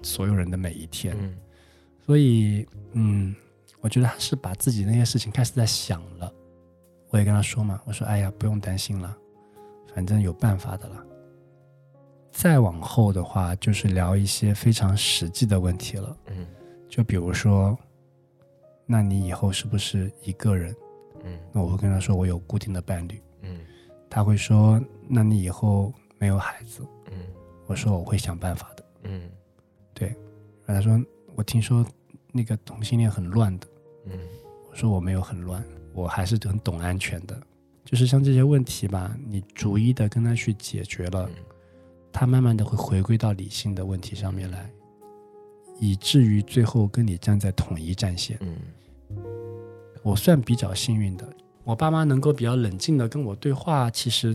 [0.04, 1.36] 所有人的每一天，嗯，
[2.06, 3.36] 所以，嗯，
[3.82, 6.32] 我觉得他是把自己那些事情开始在想了。
[7.10, 9.18] 我也跟他说嘛，我说，哎呀，不用担心了，
[9.92, 11.04] 反正有办法的了。
[12.36, 16.18] 再往后的话，就是聊一些非常实际的问题了。
[16.28, 16.46] 嗯，
[16.90, 17.78] 就比如说，
[18.86, 20.76] 那你以后是不是一个人？
[21.24, 23.22] 嗯，那我会跟他说，我有固定的伴侣。
[23.42, 23.62] 嗯，
[24.10, 26.86] 他会说，那你以后没有孩子？
[27.10, 27.20] 嗯，
[27.68, 28.86] 我说我会想办法的。
[29.04, 29.30] 嗯，
[29.94, 30.10] 对。
[30.66, 31.02] 然后他说，
[31.36, 31.86] 我听说
[32.34, 33.68] 那个同性恋很乱的。
[34.08, 34.20] 嗯，
[34.70, 37.42] 我说我没有很乱，我还是很懂安全的。
[37.86, 41.30] 就是像这些问题吧，你逐一的跟他去解决了。
[42.18, 44.72] 他慢慢的会回归到理性的问题上面来，
[45.82, 48.38] 以至于最后跟你站在统一战线。
[48.40, 48.56] 嗯，
[50.02, 51.28] 我算比较幸运的，
[51.66, 54.34] 我爸妈能够比较冷静的跟我对话，其实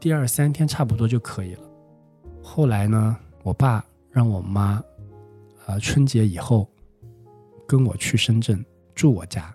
[0.00, 1.60] 第二三天差不多就可以了。
[2.42, 4.82] 后来呢，我爸让我妈，
[5.66, 6.66] 呃，春节以后
[7.68, 9.54] 跟我去深圳住我家。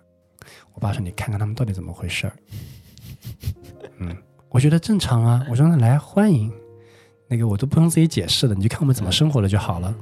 [0.74, 2.36] 我爸说：“你看看他们到底怎么回事儿。”
[3.98, 4.16] 嗯，
[4.48, 5.44] 我觉得正常啊。
[5.50, 6.52] 我说：“那来欢迎。”
[7.28, 9.94] 那个我都不用自己解释了，你就看我们怎么生活了就好了。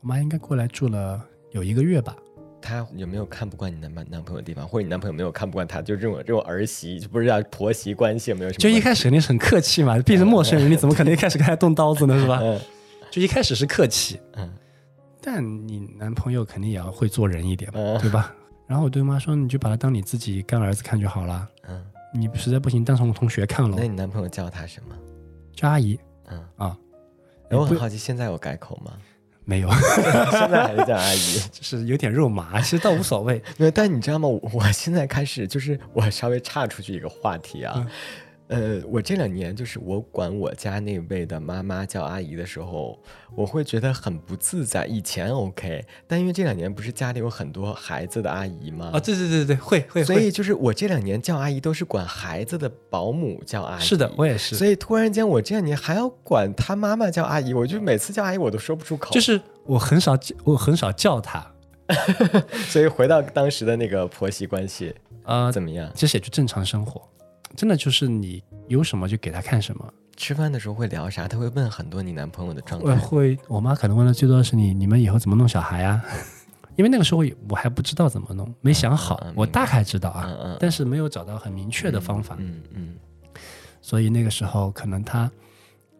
[0.00, 1.20] 我妈应该过来住了
[1.52, 2.14] 有一个月吧。
[2.62, 5.80] 她有没有看不惯你男男朋友的地方，或者你男朋友没有看不惯她？
[5.80, 8.60] 就这种这种儿媳，就不是叫婆媳关系，有没有什么？
[8.60, 12.18] 就一开始肯定是很客气嘛，毕竟是陌生人，你怎么可能一开始跟他动刀子呢？
[12.20, 12.40] 是吧？
[12.42, 12.60] 嗯。
[13.10, 14.48] 就一开始是客气，嗯。
[15.22, 18.34] 但你男朋友肯定也要会做人一点嘛，对吧？
[18.66, 21.82] 然后我对妈说：“你就把他当你自己干儿子看就好了。”嗯。
[22.14, 23.76] 你实在不行，当成我同学看了。
[23.76, 24.94] 那你男朋友叫他什么？
[25.54, 25.98] 叫阿姨，
[26.30, 26.76] 嗯啊，
[27.50, 28.92] 我很好奇，现在有改口吗？
[29.44, 29.68] 没有，
[30.30, 33.42] 现在还是叫阿姨， 就是有点肉麻，其实倒无所谓。
[33.58, 34.28] 对，但你知道吗？
[34.28, 37.84] 我现在开始，就是我稍微岔出去一个话题啊。
[38.50, 42.98] 呃，我这两年就是我管我家那位的妈妈叫阿姨的时候，
[43.36, 44.84] 我会觉得很不自在。
[44.86, 48.90] 以前 OK，但因为这两年不是家里有很多孩子的阿姨吗？
[48.92, 50.02] 啊，对对对对，会会。
[50.02, 53.80] 所以就是我这两年叫阿姨都是管孩子的保姆叫阿姨。
[53.80, 54.56] 是的，我也是。
[54.56, 59.12] 所以突然间我这两年还要管他妈妈叫阿姨，我就每次叫阿姨我都说不出口。
[59.12, 61.46] 就是我很少我很少叫她，
[62.66, 65.88] 所以回到当时的那个婆媳关系啊，怎么样？
[65.94, 67.00] 其实也就正常生活。
[67.60, 69.92] 真的就是你有什么就给他看什么。
[70.16, 71.28] 吃饭的时候会聊啥？
[71.28, 72.96] 他会问很多你男朋友的状态。
[72.96, 76.02] 会，我妈可能问的最多的是你你们以后怎么弄小孩啊？
[76.76, 79.22] 因为那个时候我还不知道怎么弄，没想好。
[79.34, 82.34] 我大概知道啊，但是没有找到很明确的方法。
[82.38, 82.94] 嗯嗯。
[83.82, 85.30] 所以那个时候可能他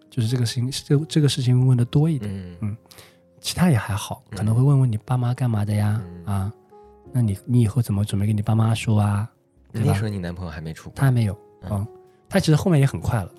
[0.09, 2.35] 就是这个事情，这这个事情问的多一点。
[2.35, 2.77] 嗯嗯。
[3.39, 6.01] 其他也还好，可能会问问你爸妈干嘛的呀？
[6.25, 6.51] 啊，
[7.13, 9.31] 那你你以后怎么准备跟你爸妈说啊？
[9.73, 11.39] 那时候你男朋友还没出，他还没有，
[11.69, 11.87] 嗯，
[12.29, 13.31] 他其实后面也很快了，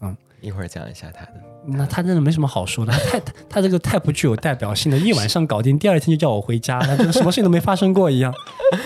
[0.00, 1.34] 嗯，一会儿讲一下他的。
[1.66, 8.32] 那他真的没什么好说的，他太他这个太不具有代表性了，一晚上搞定，第二天就叫我回家，他什么事情都没发生过一样。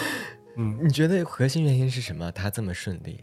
[0.57, 2.31] 嗯，你觉得核心原因是什么？
[2.33, 3.21] 他这么顺利，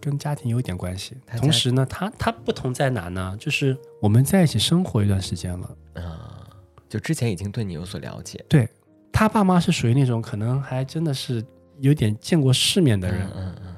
[0.00, 1.16] 跟家庭有点关系。
[1.36, 3.36] 同时呢，他他不同在哪呢？
[3.38, 6.46] 就是我们在一起生活一段时间了，啊，
[6.88, 8.44] 就之前已经对你有所了解。
[8.48, 8.68] 对
[9.12, 11.44] 他爸妈是属于那种可能还真的是
[11.80, 13.28] 有点见过世面的人。
[13.36, 13.69] 嗯嗯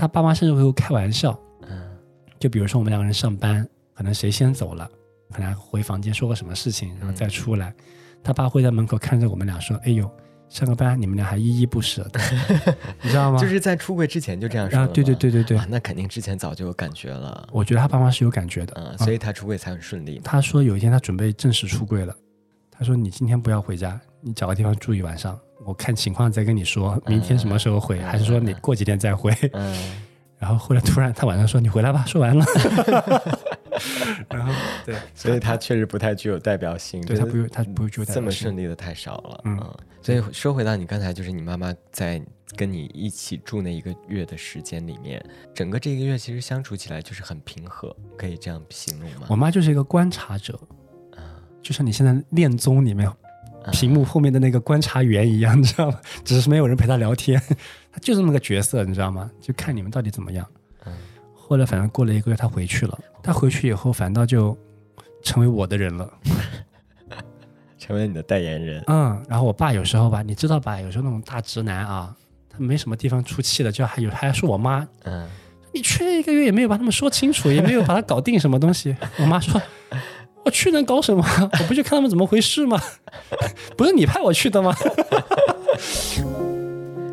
[0.00, 1.38] 他爸妈甚至会开玩笑，
[1.68, 1.78] 嗯。
[2.38, 4.88] 就比如说我们两个人上班，可能谁先走了，
[5.30, 7.74] 可能回房间说个什么事情，然后再出来，
[8.24, 10.10] 他爸会在门口看着我们俩说：“哎呦，
[10.48, 12.18] 上个班你们俩还依依不舍的，
[13.02, 15.58] 你知道吗？”就是在出柜之前就这样说啊，对对对对对。
[15.58, 17.46] 啊，，那肯定之前早就有感觉了。
[17.52, 20.18] 我觉得他爸妈是有感觉的，嗯，啊所以他出柜才很顺利。
[20.24, 22.16] 他说有一天他准备正式出柜了，
[22.70, 29.32] 他说你今天不要回家，你找个地方住一晚上，我看情况再跟你说，明天什么时候回，嗯还是说你过几天再回？
[29.52, 29.76] 嗯
[30.40, 32.42] 然后后来突然他晚上说你回来吧，说完了，
[34.30, 34.50] 然后
[34.86, 36.98] 对，所以他确实不太具有代表性。
[37.02, 39.40] 对他不用他不具有代这么顺利的太少了。
[39.44, 42.22] 嗯嗯，所以说回到你刚才，就是你妈妈在
[42.56, 45.22] 跟你一起住那一个月的时间里面，
[45.54, 49.26] 整个这一个月其实相处起来就是很平和，可以这样形容吗？
[49.28, 50.58] 我妈就是一个观察者，
[51.16, 51.20] 啊
[51.62, 53.14] 就像你现在恋综里面啊
[53.72, 55.98] 屏幕后面的那个观察员一样，你知道吗？
[56.24, 57.40] 只是没有人陪他聊天，
[57.92, 59.30] 他就这么个角色，你知道吗？
[59.40, 60.46] 就看你们到底怎么样。
[60.86, 60.92] 嗯
[61.34, 62.96] 后来反正过了一个月，他回去了。
[63.24, 64.56] 他回去以后，反倒就
[65.24, 66.08] 成为我的人了。
[67.76, 68.80] 成为你的代言人。
[68.86, 72.14] 嗯，然后我爸有时候吧，你知道吧，有时候那种大直男啊，
[72.48, 75.28] 他没什么地方出气的，就还有还说我妈，嗯
[75.72, 78.94] 你去了一个月也没有把他们说清楚，也没有把他搞定什么东西。
[79.18, 79.60] 我妈说，
[80.44, 81.24] 我去能搞什么？
[81.60, 82.80] 我不就看他们怎么回事吗？
[83.76, 84.74] 不是你派我去的吗？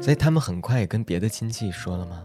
[0.01, 2.23] 所以他们很快也跟别的亲戚说了吗？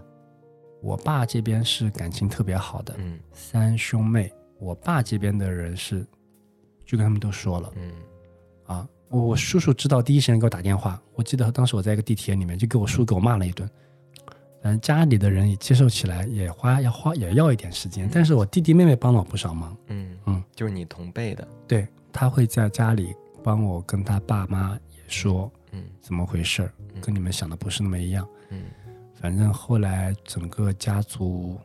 [0.80, 4.32] 我爸这边是感情特别好的，嗯三兄妹。
[4.58, 6.06] 我爸这边的人是，
[6.86, 7.92] 就跟他们都说了嗯
[8.66, 8.86] 啊。
[9.08, 13.68] 我我叔叔知道第一时间给我打电话，我记得当时我在一个地铁里面，就给我叔给我骂了一顿。
[14.62, 19.76] 反正家里的人也接受起来也花要花也要一点时间，但是我弟弟妹妹帮了我不少忙。
[19.88, 21.46] 嗯嗯，就是你同辈的。
[21.66, 28.26] 对他会在家里帮我跟他爸妈也说嗯怎么回事儿，跟你们想的不是那么一样。
[28.50, 28.62] 嗯
[29.20, 31.58] 反正后来整个家族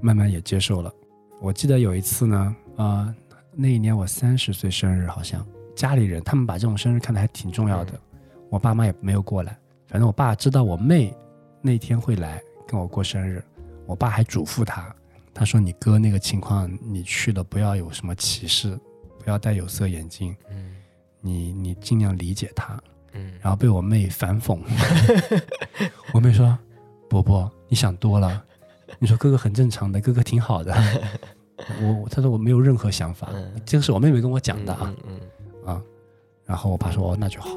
[0.00, 0.92] 慢慢也接受了。
[1.40, 3.14] 我记得有一次呢，呃，
[3.54, 7.92] 那一年我三十岁生日，好像家里人他们把这种生日看得还挺重要的，
[8.48, 9.56] 我爸妈也没有过来。
[9.86, 11.14] 反正我爸知道我妹
[11.62, 13.42] 那天会来跟我过生日，
[13.86, 14.94] 我爸还嘱咐他，
[15.32, 18.78] 他说你哥那个情况，你去了不要有什么歧视，
[19.22, 20.76] 不要戴有色眼镜，嗯
[21.20, 22.78] 你你尽量理解他。
[23.14, 24.58] 嗯然后被我妹反讽，
[26.14, 26.58] 我妹说
[27.10, 28.42] ：“伯伯，你想多了。
[28.98, 30.74] 你说哥哥很正常的，哥哥挺好的。
[31.82, 35.20] 我他说我没有任何想法，嗯这个是我妹妹跟我讲的啊、嗯
[35.64, 35.82] 嗯啊。
[36.46, 37.50] 然后我爸说：哦，那就好。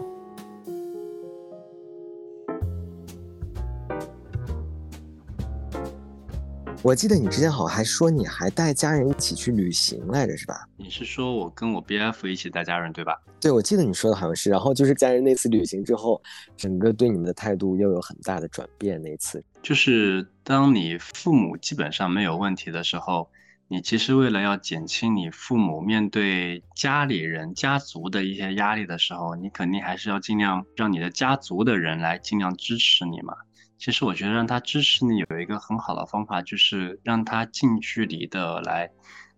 [6.86, 10.70] 我记得你之前好像还说你还带家人一起去旅行来着，是吧？
[10.78, 13.20] 你是说我跟我 BF 一起带家人对吧？
[13.42, 14.52] 对，我记得你说的好像是。
[14.52, 16.22] 然后就是家人那次旅行之后，
[16.56, 19.02] 整个对你们的态度又有很大的转变。
[19.02, 23.32] 那次，就是当你父母基本上没有问题的时候，
[23.68, 33.34] 你其实为了要减轻你父母面对家里人、家族的一些压力的时候，你肯定还是要尽量让你的家族的人来尽量支持你嘛。
[33.78, 38.90] 其实我觉得让他支持你有一个很好的方法，就是让他近距离的来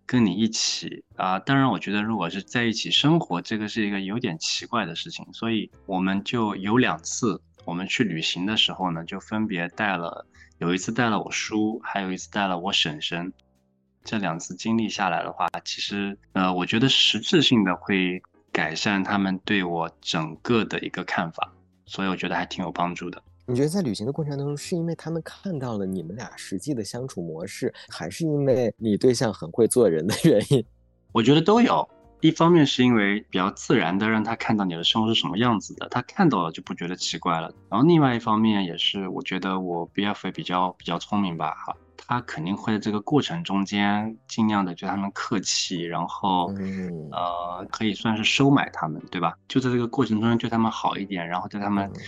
[0.06, 1.38] 跟你一起啊。
[1.38, 10.24] 当然，我觉得如果是在一起生活，这个是一个有点奇怪的事情，所以我们就有两次，我们去旅行的时候呢，就分别带了，
[10.58, 13.32] 有一次带了我叔，还有一次带了我婶婶。
[14.04, 21.52] 这两次经历下来的话，其实呃，我觉得实质性的会改善他们对我整个的一个看法，
[21.84, 23.22] 所以我觉得还挺有帮助的。
[23.50, 30.62] 你觉得在旅行的过程当中，是因为他们看到了你们俩实际的相处模式，还是因为你对象很会做人的原因？
[31.12, 31.88] 我觉得都有。
[32.20, 37.50] 一方面是因为比较自然的让他看到你的生活是什么样子的，他看到了就不觉得奇怪了。
[37.70, 49.32] 然后另外一方面也是，我觉得我 BF 也比较比较聪明吧，哈，他肯定会在这个过程中间尽量的对他们客气，然后嗯呃可以算是收买他们，对吧？
[49.46, 52.00] 就在这个过程中间对他们好一点，然后对他们嗯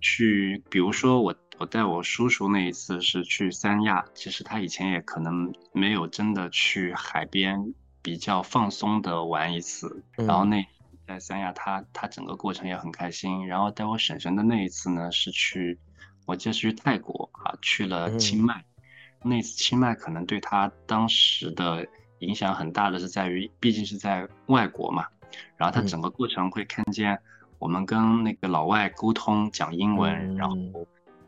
[0.00, 10.50] 去，比如说我我带我叔叔那一次是去三亚，其实他以前也可能没有真的去海边比较放松的玩一次，然后嗯。
[10.50, 10.66] 那
[11.06, 15.78] 在三亚他他整个过程也很开心，然后带我婶婶的那一次呢是去，
[16.26, 18.44] 我记得是去泰国啊，去了清嗯。
[18.44, 18.64] 迈，
[19.24, 21.88] 那次清迈可能对他当时的
[22.18, 25.06] 影响很大的是在于，毕竟是在外国嘛，
[25.56, 25.86] 然后他嗯。
[25.86, 27.18] 整个过程会看见
[27.58, 30.72] 我们跟那个老外沟通讲英文，然后嗯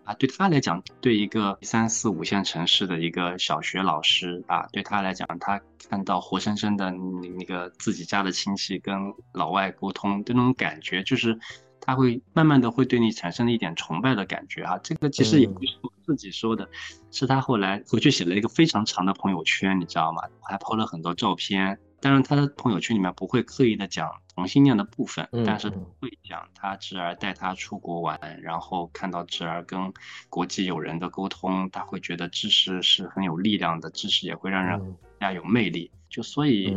[0.04, 11.38] 啊，对他来讲，对一个三四五线城市的一个小学老师啊，对他来讲，他看到活生生的那个自己家的亲戚跟老外沟通的那种感觉，就是
[11.80, 14.78] 他会慢慢的会对你产生了一点崇拜的感觉啊。
[14.82, 16.68] 这个其实也不是我自己说的，
[17.12, 20.22] 是他后来回去写了一个非常长的朋友圈，你知道吗？
[20.42, 21.78] 还 po 了很多照片。
[22.00, 29.92] 当然，他的朋友圈里面不会刻意的讲同性恋的部分，但是会讲他侄儿带他出国玩，然后看到侄儿跟
[30.30, 35.90] 国际友人的沟通，他会觉得知识是很有力量的，知识也会让人更加有魅力。
[36.08, 36.74] 就所以，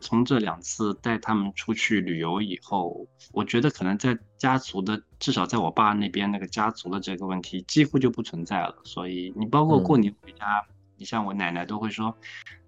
[0.00, 8.74] 从这两次带他们出去旅游以后，我觉得可能在家族的，至少在我爸那边那个家族的这个问题几乎就不存在了。
[8.84, 10.66] 所以，你包括过年回家。
[11.02, 12.16] 你像我奶奶都会说，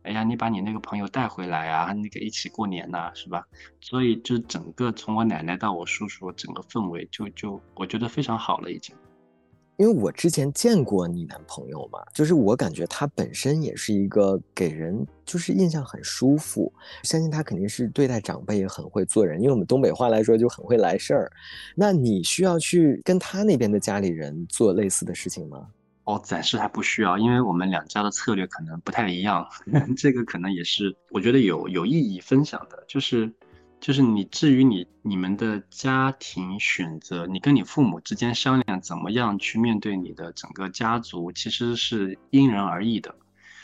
[0.02, 3.46] 哎呀，你把你那个朋友带回来啊，那个一起过年呐，是吧？
[3.80, 8.92] 所以就整个从我奶奶到我叔叔，整个氛围就就我觉得非常好了已经。
[9.76, 16.72] 因为我之前见过你男朋友嘛，就是我感觉他本身也是一个给人就是印象很舒服，
[17.04, 21.30] 相信他肯定是对待长辈也很会做人，因为我们东北话来说就很会来事儿。
[21.76, 25.68] 那你需要去跟他那边的家里人做类似的事情吗？
[26.04, 29.48] 哦，暂时还不需要，因为我们两家的策略可能不太一样，
[29.96, 33.32] 这个可能也是我觉得有有意义分享的，就是
[33.80, 43.14] 就是你至于你你们的家庭选择，你跟你父母之间商量怎么样去面对你的整个家族，其实是因人而异的。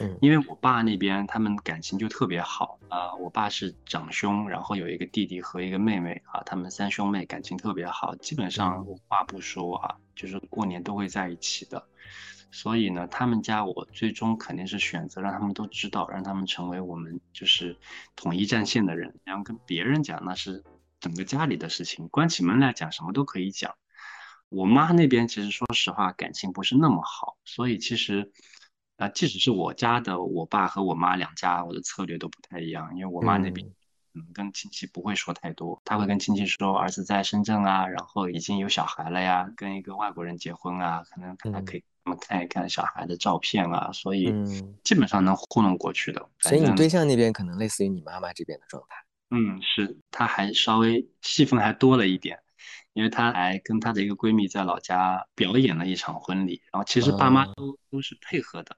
[0.03, 11.87] 嗯，因为我爸那边他们感情就特别好啊，我爸是长兄，然后有一个弟弟和一个妹妹啊，他们三兄妹感情特别好，基本上无话不说啊，就是过年都会在一起的。
[12.53, 17.79] 所以呢，他们家我最终肯定是选择让他们都知道，让他们成为我们就是
[18.17, 19.21] 统一战线的人。
[19.25, 20.65] 然后跟别人讲那是
[20.99, 23.77] 整个家里的事情，关起门来讲什么都可以讲。
[24.49, 28.33] 我妈那边其实说实话感情不是那么好，所以其实
[28.97, 32.91] 啊，即使是我家的我爸和我妈两家，我的策略都不太一样。
[32.97, 33.65] 因为我妈那边
[34.13, 41.85] 嗯跟亲戚不会说太多，他会跟亲戚说儿子在深圳啊，然后已经有小孩了呀，跟一个外国人结婚啊，可能还可以。
[42.05, 44.33] 我们看一看小孩的照片啊，所以
[44.83, 46.29] 基本上能糊弄过去的。
[46.39, 48.97] 所以你对象那边可能类似于你妈妈这边的状态。
[49.31, 52.39] 嗯，是，她还稍微戏份还多了一点，
[52.95, 58.77] 因为她还跟她的一个闺蜜在老家表演了一场婚礼，然后其实爸妈都都是配合的，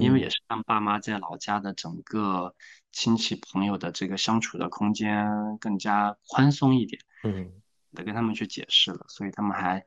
[0.00, 2.54] 因为也是让爸妈在老家的整个
[2.90, 5.28] 亲戚朋友的这个相处的空间
[5.60, 7.00] 更加宽松一点。
[7.22, 7.52] 嗯，
[7.94, 9.84] 得跟他们去解释了，所以他们还。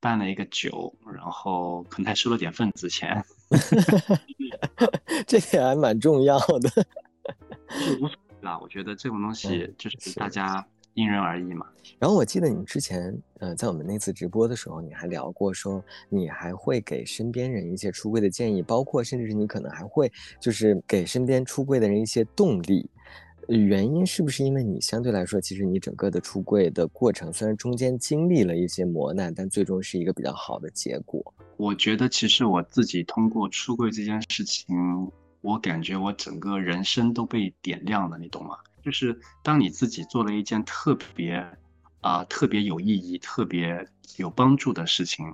[0.00, 3.24] 办了一个酒，然后可能还收了点份子钱，
[5.26, 6.86] 这点还蛮重要的。
[8.00, 11.66] 无所谓啦，我觉得这种东西就是大家因人而异嘛。
[11.98, 22.88] 然后我记得你之前，呃，在我们那次直播的时候，你还聊过说，你还会给身边人一些出柜的建议，包括甚至是你可能还会就是给身边出柜的人一些动力。
[23.48, 31.34] 原因是不是因为你相对来说，其实你整个的出柜的过程，虽然中间经历了一些磨难，但最终是一个比较好的结果。
[31.56, 34.76] 我觉得其实我自己通过出柜这件事情，
[35.40, 38.56] 我感觉我整个人生都被点亮了，你懂吗？
[38.82, 41.44] 就是当你自己做了一件特别
[42.00, 43.86] 啊特别有意义、特别
[44.18, 45.26] 有帮助的事情，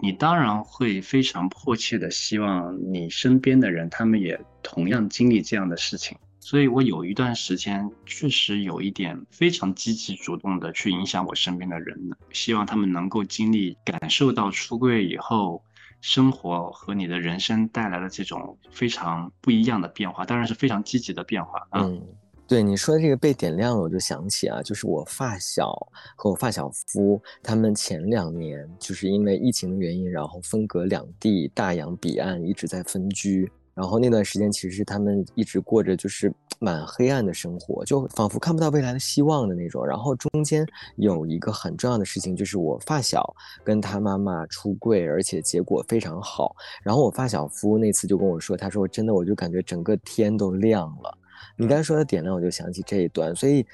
[0.00, 6.16] 你当然会非常迫切的希望你身边的人他们也同样经历这样的事情。
[6.44, 11.96] 所以我有一段时间确实有一点非常积极主动的去影响我身边的人
[12.32, 15.62] 希望他们能够经历感受到出柜以后
[16.00, 21.64] 生活和你的人生带来的这种非常不一样的变化，当然是非常积极的变化。
[21.70, 22.02] 嗯，
[22.48, 25.72] 对你说的这个被点亮了，我就想起啊，就是我发小
[26.16, 33.48] 和我发小夫，他们前两年就是因为疫情的原因，然后分隔两地，大洋彼岸一直在分居。
[33.74, 39.86] 然后那段时间，其实是他们一直过着就是蛮黑暗的生活，就仿佛看不到未来的希望的那种。
[39.86, 40.66] 然后中间
[40.96, 46.54] 有一个很重要的事情，就是我发小跟他妈妈出柜，而且结果非常好。
[46.82, 51.18] 然后我发小夫那次就跟我说，他说真的，我就感觉整个天都亮了。
[51.56, 53.34] 你刚才说的点亮，我就想起这一段。
[53.34, 53.66] 所以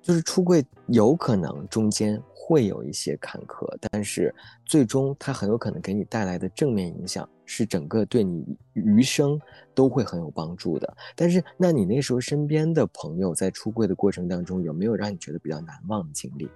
[0.00, 2.22] 就是出柜有可能中间。
[2.46, 4.34] 会有一些坎坷，但是
[4.66, 9.40] 最终它很有可能给你带来的正面影响是整个对你余生
[9.74, 10.94] 都会很有帮助的。
[11.16, 16.46] 但是，那你那时候身边的朋友在出柜的过程当中，有没有让你觉得比较难忘的经历？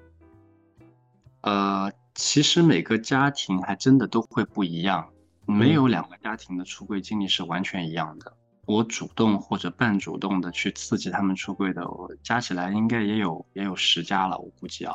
[1.41, 5.09] 呃，其实每个家庭还真的都会不一样，
[5.47, 8.31] 没有两个家庭的出柜经历是完全一样的。
[8.67, 14.95] 我主动或者半主动的去刺激他们出柜的，我加起来应该也有也有十家了，我估计啊。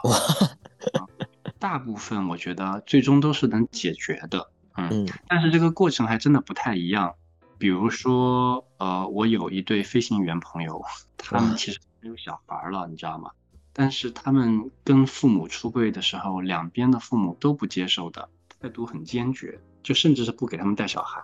[1.64, 7.16] 大部分我觉得最终都是能解决的，嗯，但是这个过程还真的不太一样。
[7.58, 10.84] 比如说，呃，我有一对飞行员朋友，
[11.16, 13.32] 他们其实没有小孩了，你知道吗？
[13.72, 18.28] 但是他们跟父母出柜的时候，两边的父母都不接受的，
[18.60, 21.24] 态度很坚决，就甚至是不给他们带小孩。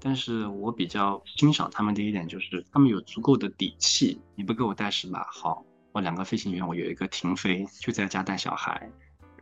[0.00, 4.18] 但是我比较欣赏他们的一点就是，他们有足够的底气。
[4.36, 5.28] 你不给我带是吧？
[5.30, 5.62] 好，
[5.92, 8.90] 我两个飞行员，我有一个停飞，就在家带小孩，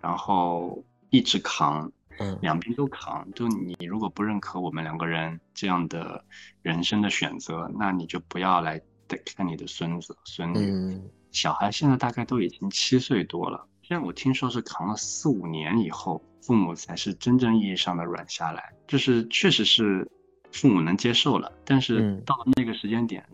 [0.04, 3.26] 然后一直扛，嗯，两边都扛。
[3.32, 6.22] 就你如果不认可我们两个人这样的
[6.60, 8.78] 人生的选择，那你就不要来
[9.24, 11.00] 看你的孙子孙女。
[11.32, 20.06] 小孩现在大概都已经七岁多了，现在我听说是扛了四五年以后，父母才是真正意义上的软下来，就是确实是
[20.52, 23.26] 父母能接受了，但是到了那个时间点，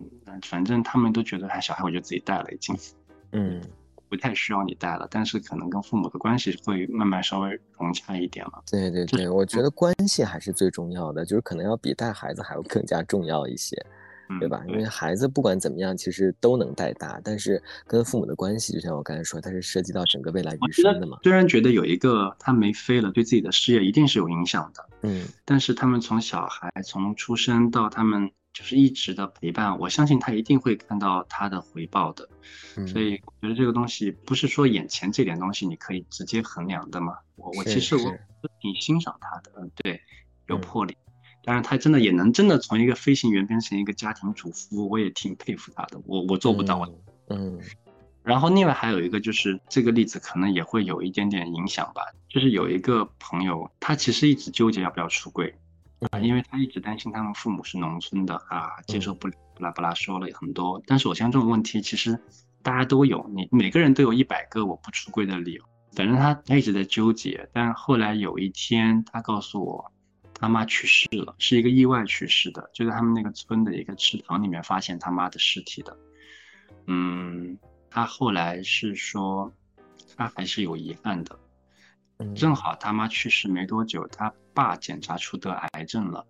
[0.45, 2.77] 反正他们都觉得哎小孩我就自己带了已经，
[3.33, 3.61] 嗯，
[4.11, 8.63] 不太需要你带了，但是可能跟父母的关系会慢慢稍微融洽一点了。
[8.71, 13.75] 对对对，我觉得关系还是最重要的，就是可能要比带孩子还要更加重要一些。
[14.39, 14.63] 对吧？
[14.69, 21.19] 因为孩子不管怎么样，其实都能带大，但是跟父母的关系，就像我刚才说，它是涉及到整个未来余生的嘛。
[21.25, 32.29] 虽然觉得有一个他没飞了，对自己的事业一定是有影响的，嗯，但是他们从小孩从出生到他们就是一直的陪伴，我相信他一定会看到他的回报的。
[32.87, 37.15] 所以我觉得这个东西不是说眼前这点东西你可以直接衡量的嘛。
[37.37, 38.13] 我我其实我
[38.61, 40.01] 挺欣赏他的，嗯，对，
[40.47, 40.97] 有魄力。
[41.43, 46.01] 当然，他真的也能真的从一个飞行员变成一个家庭主妇，我也挺佩服他的。
[46.05, 46.87] 我我做不到。
[47.29, 47.59] 嗯。
[48.23, 55.55] 然后另外还有一个就是这个例子可能也会有一点点影响吧，就是有一个朋友，他其实一直纠结要不要出柜
[56.11, 60.83] 啊，因为他一直担心他们父母是农村的啊，接受不了，巴拉巴拉说了很多。
[60.87, 62.19] 但是我相信这种问题其实
[62.63, 65.65] 大家都有，你每个人都有一百个我不出柜的理由。
[65.93, 69.93] 反正他他一直在纠结，但后来有一天他告诉我。
[70.43, 75.95] 他妈去世了，是一个意外去世的，就在他们那个村的一个池塘里面发现他妈的尸体的。
[76.87, 77.59] 嗯，
[77.91, 79.53] 他后来是说，
[80.17, 81.39] 他还是有遗憾的。
[82.35, 86.27] 正好他妈去世没多久，他爸检查出得癌症了。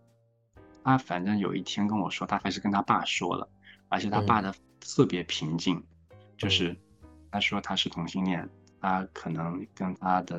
[0.83, 3.49] 他反正有一天跟我说，他还是跟他爸说了，
[3.89, 5.83] 而且他爸的特别平静，
[6.39, 6.77] 就是
[7.31, 8.49] 他说他是同性恋，
[8.81, 10.39] 他可能跟他的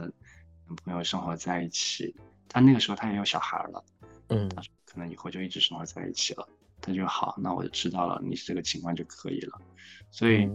[0.68, 2.16] 男朋友生活在一起。
[2.50, 3.84] 他那个时候他也有小孩了，
[4.30, 6.48] 嗯，他说可能以后就一直生活在一起了。
[6.82, 9.62] 他就好，那我就知道了，你是这个情况就可以了。
[10.10, 10.50] 所以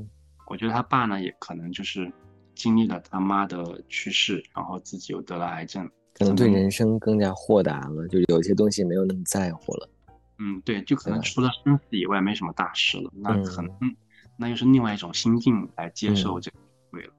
[0.46, 2.12] 我觉得他爸呢，也可能就是
[2.56, 9.88] 经历了他妈的去世，然后自己又得了癌症，可能对人生更加豁达了，就有些东西没有那么在乎了。
[10.38, 13.10] 嗯，对，就可能除了生死以外没什么大事了。
[13.14, 13.70] 那可能
[14.36, 16.56] 那又是另外一种心境来接受这个
[16.90, 17.12] 对了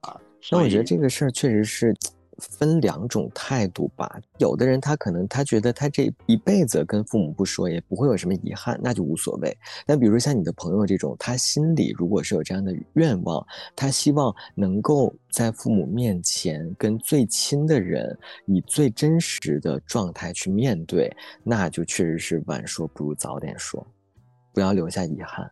[0.00, 0.20] 啊。
[0.50, 1.94] 那我觉得这个事儿确实是。
[2.38, 9.56] 分两种态度吧，有的人他可能他觉得他这一辈子跟父母不说也不会有什么遗憾，那就无所谓。
[9.86, 13.44] 但比如像你的朋友这种，他心里如果是有这样的愿望，
[13.76, 18.16] 他希望能够在父母面前跟最亲的人
[18.46, 23.86] 以最真实的状态去面对，那就确实是晚说不如早点说，
[24.52, 25.50] 不要留下遗憾。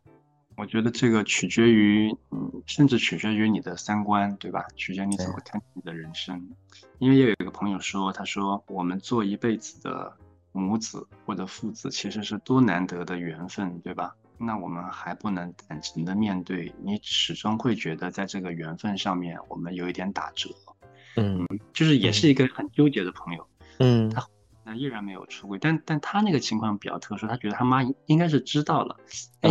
[0.60, 4.66] 我觉得这个取决于，嗯，甚至取决于你的三观，对吧？
[4.76, 6.50] 取决于你怎么看你的人生。
[6.98, 10.14] 因为也有一个朋友说，他说我们做一辈子的
[10.52, 14.14] 母子或者父子，其实是多难得的缘分，对吧？
[14.36, 20.50] 那我们还不能坦诚的面对，你始终会觉得在这个缘分上面我们有一点打折。
[21.16, 23.46] 嗯，就是也是一个很纠结的朋友。
[23.78, 24.26] 嗯，他
[24.62, 28.98] 那依然没有出轨，但但他那个情况比较特殊，他觉得他妈应该是知道了。
[29.40, 29.50] 哎。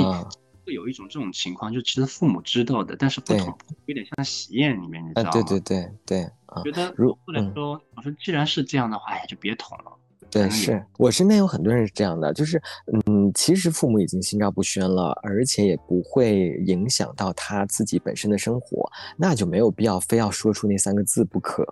[0.70, 3.58] 会有一种这种情况，就其实父母知道的，但是不同，
[3.88, 5.32] 有点像喜宴里面，你知道吗？
[5.32, 6.30] 对对对对，
[6.64, 9.86] 觉得如或者说，我说既然是这样的话，哎呀，就别捅了。
[10.30, 12.62] 对，是我身边有很多人是这样的，就是
[13.08, 21.66] 嗯，其实父母已经心照不宣了，而且也不会影响到他自己本身的生活，那就没有必要非要说出那三个字不可。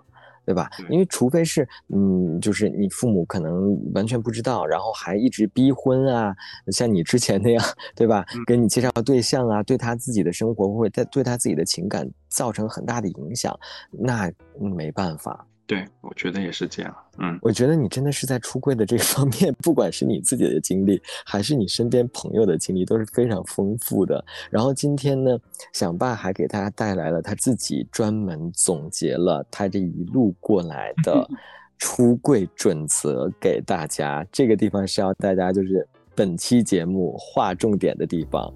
[0.48, 0.70] 对吧？
[0.88, 6.34] 因为除非是，嗯，就是你父母可能完全不知道，然后还一直逼婚啊，
[6.72, 7.62] 像你之前那样，
[7.94, 8.24] 对吧？
[8.46, 13.54] 给你介绍对象啊，对他自己的生活会对对他自己的情感造成很大的影响，
[13.90, 15.46] 那没办法。
[15.68, 16.96] 对，我觉得也是这样。
[17.18, 24.24] 嗯，我觉得你真的是在出柜的这方面，不管是你自己的经历，还是你身边朋友的经历，都是非常丰富的。
[24.50, 25.38] 然后今天呢，
[25.74, 31.28] 想爸还给大家带来了他自己专门总结了他这一路过来的
[31.76, 34.26] 出柜准则给大家。
[34.32, 38.50] 这个地方是要大家就是本期节目划重点的地方。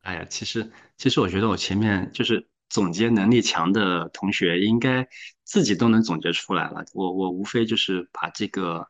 [0.00, 5.06] 哎呀，其实其实我觉得我前面就是总结能力强的同学，应该
[5.44, 6.84] 自己都能总结出来了。
[6.92, 8.86] 我我无非就是把这个，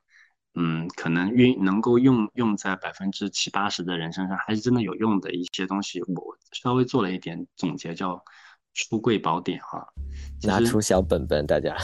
[0.55, 8.23] 嗯，可能运能够用用在百分之七八十的人身上，还是真的有用的一些东西，我稍微做了一点总结，叫
[8.73, 9.87] 出柜宝典哈。
[10.43, 11.77] 拿出小本本，大家。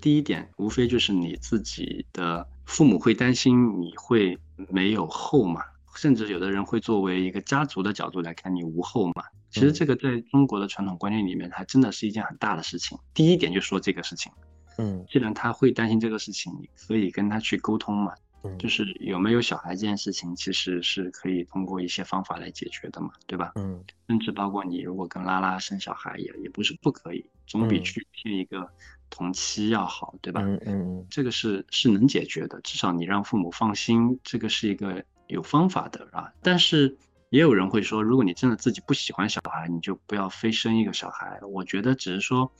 [0.00, 4.38] 第一点，无非就是你自己的父母会担心你会
[4.68, 5.62] 没有后嘛，
[5.96, 9.24] 甚至有的人会作为一个家族的角度来看你无后嘛。
[9.50, 12.98] 其实这个在中国的传统观念里面，还真的是一件很大的事情。
[13.14, 14.30] 第一点就说这个事情，
[14.78, 18.12] 嗯，既然他会担心这个事情，你可以跟他去沟通嘛。
[18.60, 23.50] 就是有没有小孩这件事情，其实是可以通过一些方法来解决的嘛，对吧？
[23.56, 28.70] 嗯，甚至包括你如果跟拉拉生小孩也也不是不可以，总比去骗一个
[29.10, 30.42] 同妻要好，对吧？
[30.44, 36.32] 嗯嗯，这个是是能解决的，至少你让父母放心，这个是一个有方法的啊。
[36.40, 36.96] 但是
[37.30, 41.40] 也有人会说，如果你真的自己不喜欢小孩，你就不要非生一个小孩。
[41.42, 42.52] 我觉得只是说，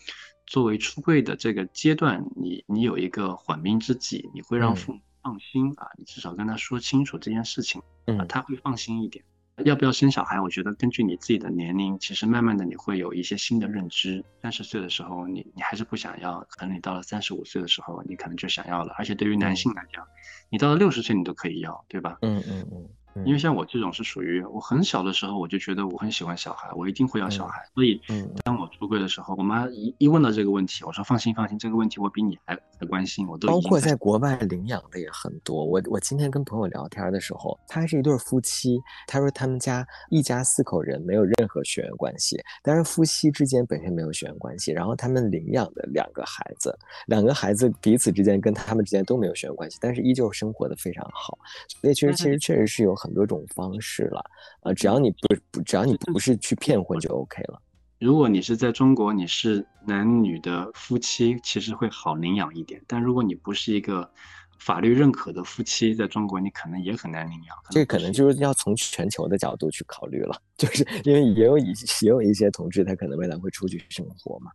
[0.46, 5.00] 作为出柜的这个阶段，你你有一个缓兵之计，你会让父母。
[5.22, 7.82] 放心啊，你至少跟他说清楚这件事情，
[8.16, 9.24] 啊，他会放心一点。
[9.64, 10.40] 要不要生小孩？
[10.40, 14.24] 我觉得根据你自己的年龄，其实慢慢的你会有一些新的认知。
[14.40, 18.94] 三十岁的时候，你你还是不想要，可能你到了三十五岁的时候，你可能就想要了。
[18.96, 20.06] 而且对于男性来讲，
[20.48, 22.18] 你到了六十岁你都可以要，对吧？
[22.22, 22.88] 嗯嗯嗯。
[23.24, 27.62] 因为像我这种是属于我很小的时候我就觉得我很喜欢小孩，我一定会要小孩。
[27.74, 28.00] 所以，
[28.44, 33.26] 当我出柜的时候，我妈一一问到这个问题，我说放心放心，这个问题我比你还还关心。
[33.26, 35.64] 我都包括在国外领养的也很多。
[35.64, 51.38] 我我今天跟朋友聊天的时候，他是一对夫妻，他说他们家一家四口人没有任何血缘关系，但是夫妻之间本身没有血缘关系，然后他们领养的两个孩子，两个孩子彼此之间跟他们之间都没有血缘关系，但是依旧生活的非常好。
[51.80, 53.05] 所以其实其实确实是有很。
[53.06, 54.24] 很多种方式了，
[54.62, 57.62] 呃，只要你不不，只要你不是去骗婚就 OK 了。
[58.00, 62.82] 如果你是在中国，你是男女的夫妻，其实会好领养一点。
[62.86, 64.10] 但如果你不是一个
[64.58, 67.56] 法律认可的夫妻，在中国你可能也很难领养。
[67.70, 74.50] 这可能就是要从全球的角度去考虑了， 就是因为也有一也有一些同志，他可能未来会出去生活嘛。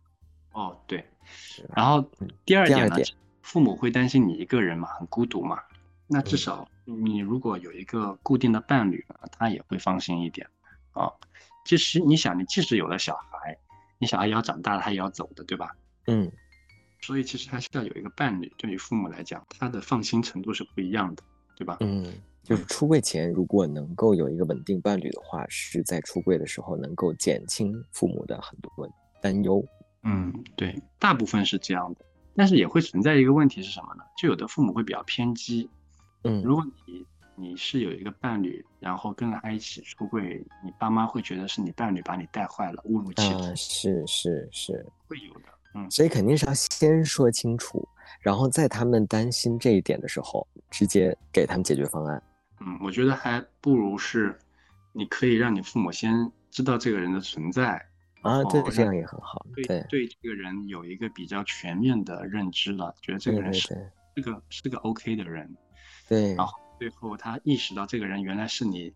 [0.52, 1.02] 哦，对。
[1.74, 2.04] 然后
[2.44, 2.96] 第二点呢，
[3.40, 5.58] 父母会担心你一个人嘛，很孤独嘛。
[6.06, 10.46] 那至少你如果有一个固定的伴侣呢，他也会放心一点
[10.92, 11.10] 啊。
[11.64, 13.56] 其实你想，你即使有了小孩，
[13.98, 15.76] 你小孩也要长大了，他也要走的，对吧？
[16.06, 16.30] 嗯。
[17.00, 21.22] 所以其实还是要有一个伴侣，对于父母来讲，他的放心程度是不一样的，
[21.56, 21.76] 对吧？
[21.80, 22.06] 嗯。
[22.42, 28.72] 就是出柜前如果能够有一个稳定伴侣的话，是在出柜的时候能够减轻父母的很多
[29.20, 29.64] 担忧。
[30.02, 32.04] 嗯，对，大部分是这样的，
[32.34, 34.02] 但是也会存在一个问题是什么呢？
[34.18, 35.70] 就有的父母会比较偏激。
[36.24, 37.04] 嗯，如果你
[37.34, 43.42] 你是有一个伴侣，然后跟着他一起出柜，你爸妈会觉得是你伴侣把你带坏了，误入歧途。
[43.56, 45.46] 是是是，会有的。
[45.74, 47.88] 嗯，所以肯定是要先说清楚，
[48.20, 52.22] 然后在他们担心这一点的时候，直接给他们解决方案。
[52.60, 54.38] 嗯，我觉得还不如是，
[54.92, 57.82] 你可以让你父母先知道这个人的存在
[58.20, 59.44] 啊，对，这样也很好。
[59.54, 65.50] 对对，这个人有一个比较全面的认知了，觉得这个人是是个是个 OK 的人。
[66.12, 68.92] 对，然后最后他意识到这个人原来是你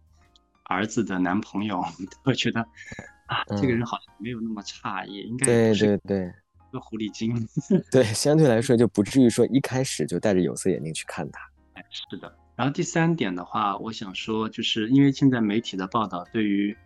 [0.64, 1.82] 儿子的男朋友，
[2.22, 2.60] 会觉得
[3.26, 6.30] 啊，这个人好像没有那么差，也应该对对对，
[6.70, 7.34] 个狐狸精。
[7.90, 11.40] 对，相对来说就不至于说一开始就戴着有色眼镜去看他。
[11.72, 12.36] 哎，是的。
[12.54, 16.76] 然后第三点的话，我想说，就是因为现在媒体的报道对于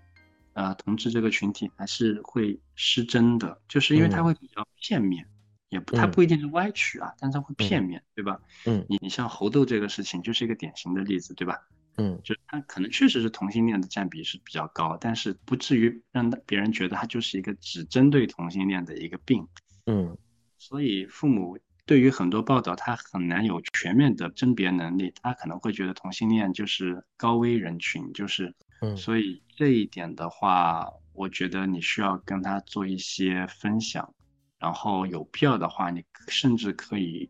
[0.52, 5.26] 呃同志这个群体还是会失真的，就是因为他会比较片面。
[5.70, 8.38] 也不，它不一定是歪曲啊，但是它会片面对吧？
[8.66, 11.58] 嗯，你你像猴痘这个事情就是一个典型的例子，对吧？
[11.96, 19.46] 嗯，就是它可能确实是同性恋的占比是比较高，但是不至于让别人觉得它就是一个只针对同性恋的一个病。
[19.86, 20.16] 嗯，
[20.58, 34.14] 所以父母对于很多报道，他很难有全面的甄别能力，他可能会觉得同性恋就是高危人群，就是，嗯，所以这一点的话，我觉得你需要跟他做一些分享。
[34.60, 37.28] 然后有必要的话，你甚至可以，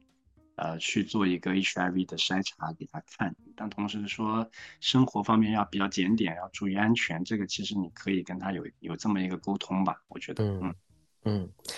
[0.56, 3.34] 呃，去做一个 HIV 的筛查给他看。
[3.56, 4.46] 但同时说，
[4.80, 7.24] 生活方面要比较检点，要注意安全。
[7.24, 10.60] 这个其实你可以跟他有有这么一个沟通吧，我觉得，嗯。
[10.62, 10.74] 嗯，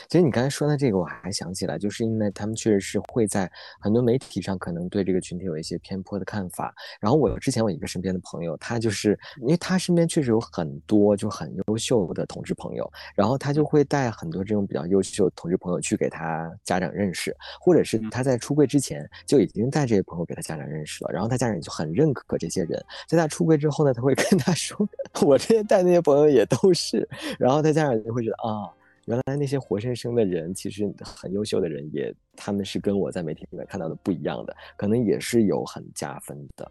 [0.08, 6.72] 其实你刚才说的这个，我还想起来，就是因为他们确实是会在很多媒体上可能对这个群体有一些偏颇的看法。
[7.00, 22.80] 然后我之前我一个身边的朋友，他就是因为他身边确实有很多就很优秀的同志朋友，然后他就会带很多这种比较优秀的同志朋友去给他家长认识，或者是他在出柜之前就已经带这些朋友给他家长认识了，然后他家长就很认可这些人。
[23.08, 24.88] 在他出柜之后呢，他会跟他说
[25.22, 27.08] ：“我这些带那些朋友也都是。”
[27.40, 28.70] 然后他家长就会觉得啊。
[29.06, 36.70] 原来那些活生生的人，其实很优秀的人，也他们是跟我在媒体里面看到的不一样的，可能也是有很加分的。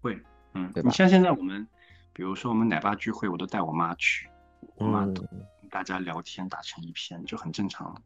[0.00, 0.18] 会，
[0.54, 0.88] 嗯，对吧？
[0.88, 1.66] 你像现在我们，
[2.12, 4.28] 比如说我们奶爸聚会，我都带我妈去，
[4.76, 5.24] 我妈都
[5.70, 8.02] 大家聊天打成一片，就很正常了。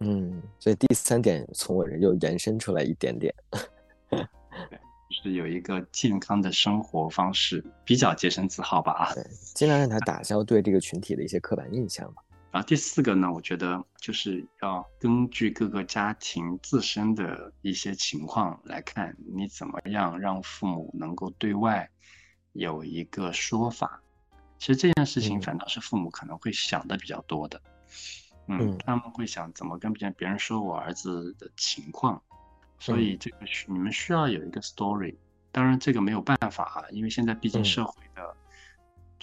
[0.00, 3.34] 嗯，所以第三点从我这又延伸出来一点点。
[5.22, 9.24] 是有一个健康的生活方式，比较洁身自好吧啊，对，
[9.54, 12.22] 尽量让他 打消对这个群体的一些刻板印象嘛。
[12.54, 21.90] 然后第四个呢，我觉得就是要根据各个家庭自身的一些情况来看，你怎么样让父母能够对外
[22.52, 24.00] 有一个说法。
[24.56, 27.60] 其实这件事情反倒是父母可能会想的比较多的，
[28.46, 32.22] 嗯，他们会想怎么跟别人别人说我儿子的情况。
[32.78, 35.16] 所以这个需你们需要有一个 story，
[35.50, 38.33] 当然这个没有办法啊，因为现在毕竟社会的，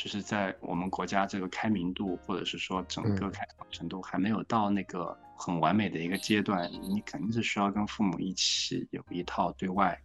[0.01, 9.95] 就是在我们国家这个开明度或者是说整个开放程度还没有到那个很完美的一个阶段，你肯定是需要跟父母一起有一套对外。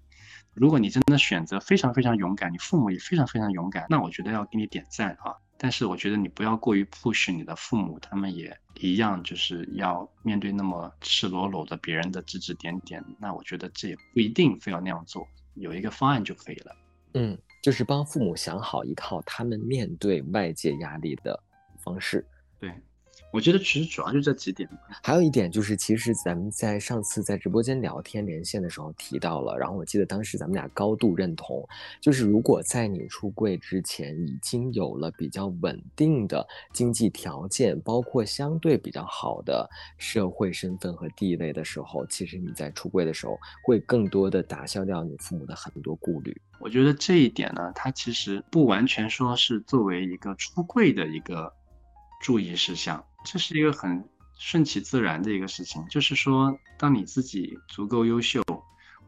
[0.52, 5.34] 如果你真的选择非常非常勇敢，你父母也非常非常勇敢，那我觉得要给你点赞啊。
[5.56, 13.02] 但是我觉得你不要过于 push 你的父母，他们也一样，就是要面对那么赤裸裸的别人的指指点点。
[13.18, 16.76] 那我觉得这也不一定非要那样做，有一个方案就可以了。
[17.14, 21.36] 嗯，就是帮父母想好一套他们面对外界压力的
[21.78, 22.24] 方式。
[22.60, 22.72] 对。
[23.36, 24.66] 我觉得其实主要就这几点，
[25.02, 31.62] 还有一点就是，其实咱们在上次在直播间聊天连线的时候提到了，然后我记得当时咱们俩高度认同，
[32.00, 39.68] 就是如果在你出柜之前已经有了比较稳定的经济条件，包括相对比较好的
[39.98, 46.34] 社会身份和地位的时候，其实你在出柜的时候会更多的打消掉你父母的很多顾虑。
[46.58, 51.52] 我觉得这一点呢，它其实不完全说是作为一个出柜的一个
[52.20, 53.04] 注意事项。
[53.24, 54.08] 这是一个很
[54.38, 58.42] 顺其自然的一个事情，就是说，当你自己足够优秀，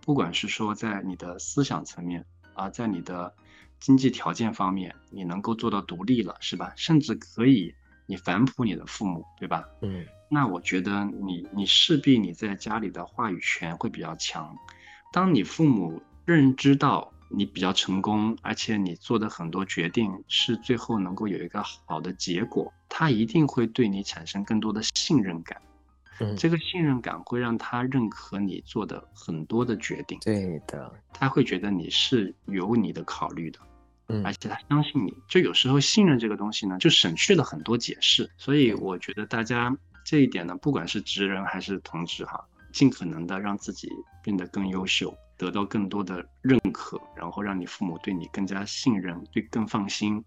[0.01, 3.35] 不管是说在你的思想层面啊，在你的
[3.79, 6.73] 经济条件方面，你能够做到独立了，是吧？
[6.77, 7.75] 甚至可以
[8.07, 9.65] 你反哺你的父母，对吧？
[9.83, 14.57] 嗯，那我觉得你你势必你在家里的话语权会比较强。
[15.13, 17.13] 当你父母认知到。
[17.29, 25.61] 你比较成功，而且你做的很多决定是最后能够有一个好的结果，他一定会对你产生更多的信任感。
[26.21, 30.19] 嗯，这个信任感会让他认可你做的很多的决定。
[30.21, 33.61] 对的，他会觉得你是有你的考虑的，
[34.09, 35.15] 嗯，而且他相信你。
[35.29, 38.29] 就有时候信任这个东西呢，就省去了很多解释。
[38.37, 42.45] 所以我觉得大家这一点呢，不管是直人还是同志哈，
[42.79, 43.89] 尽可能的让自己
[44.23, 45.13] 变得更优秀。
[45.37, 50.21] 得到更多的认可，然后让你父母对你更加信任，对更放心。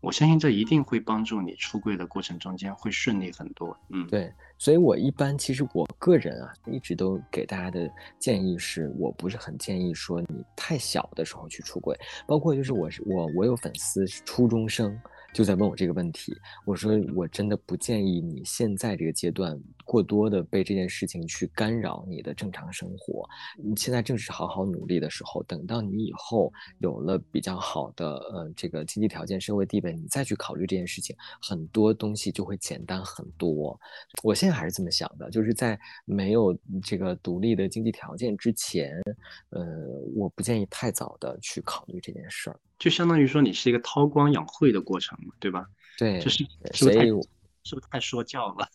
[0.00, 3.76] 我相信这一定会帮助你出柜的过程中间会顺利很多。
[3.90, 7.88] 嗯，对，所以我一般其实我个人啊，一直都给大家的
[8.18, 11.96] 建议是，我不是很建议说你太小的时候去出柜，
[12.26, 15.00] 包括就是我我我有粉丝是初中生。
[15.34, 16.34] 就在问我这个问题，
[16.64, 19.56] 我说我真的不建议你现在这个阶段
[19.88, 23.26] 过多的被这件事情去干扰你的正常生活。
[23.56, 33.80] 你现在正是好好努力的时候，等到你以后有了比较好的呃这个经济条件、社会地位，你再去考虑这件事情，很多东西就会简单很多。
[34.22, 38.92] 我现在还是这么想的，就是在没有这个独立的经济条件之前，
[39.48, 39.64] 呃，
[40.14, 42.60] 我不建议太早的去考虑这件事儿。
[42.78, 45.66] 就相当于说你是一个韬光养晦的过程嘛，对吧？
[45.96, 47.06] 对，就是所以
[47.64, 48.68] 是不是太说教了？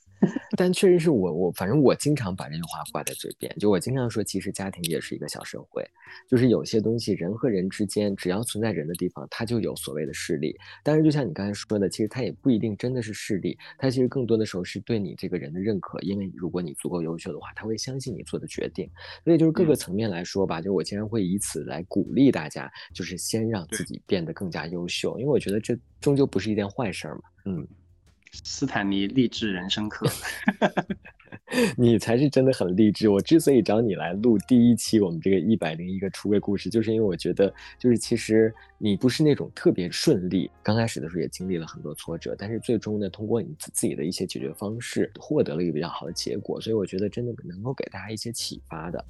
[0.56, 5.84] 但确实是我我反正我经常把这句话挂在嘴边，就我经常说，其实家庭也是一个小社会，
[6.30, 10.56] 就是有些东西人和人之间，只要存在人的地方，它就有所谓的势力。
[10.84, 18.90] 但是就像你刚才说的，其实它也不一定真的是势力，它其实更多的时候是对你这个人的认可，因为如果你足够优秀的话，他会相信你做的决定。
[19.24, 27.22] 所以就是各个层面来说吧，就我经常会以此来鼓励大家，就是先让自己变得更加优秀，因为我觉得这终究不是一件坏事嘛。
[27.46, 27.68] 嗯。
[28.44, 30.08] 斯坦尼励志人生课，
[31.78, 33.08] 你才是真的很励志。
[33.08, 46.60] 我之所以找你来录第一期我们这个一百零一个出柜故事，就是因为我觉得，就是其实你不是那种特别顺利，刚开始的时候也经历了很多挫折，但是最终呢，通过你自己的一些解决方式，获得了一个比较好的结果。
[46.60, 49.06] 所以我觉得真的能够给大家一些启发的。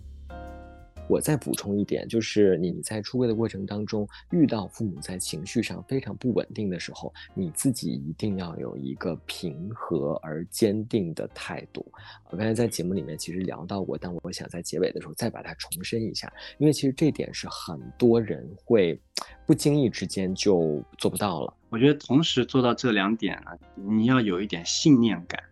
[1.07, 11.85] 我再补充一点，就是你在出柜的过程当中，遇到父母在情绪上非常不稳定的时候，你自己一定要有一个平和而坚定的态度。
[12.29, 18.99] 我刚才在节目里面其实聊到过，但我想在结尾的时候再把它重申一下，因为其实这点是很多人会
[19.45, 21.53] 不经意之间就做不到了。
[21.69, 25.43] 我觉得同时做到这两点呢，你要有一点信念感。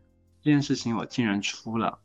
[0.41, 1.99] 这件事情我既然出了，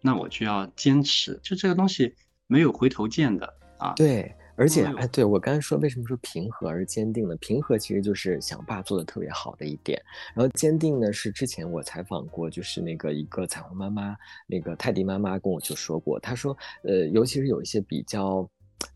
[0.00, 2.14] 那我就要坚持，就这个东西
[2.52, 3.94] 没有回头箭的啊。
[3.94, 4.32] 对。
[4.54, 7.34] 而且，哎，对我刚才说，为什么说平和而坚定呢？
[7.36, 10.00] 平和其实就是想爸做的特别好的一点，
[10.34, 14.14] 然后坚定呢是之前我采访过，就是那个一个彩虹妈妈，
[14.46, 18.46] 那个泰迪妈妈跟我就说过，她说，呃，尤其是有一些比较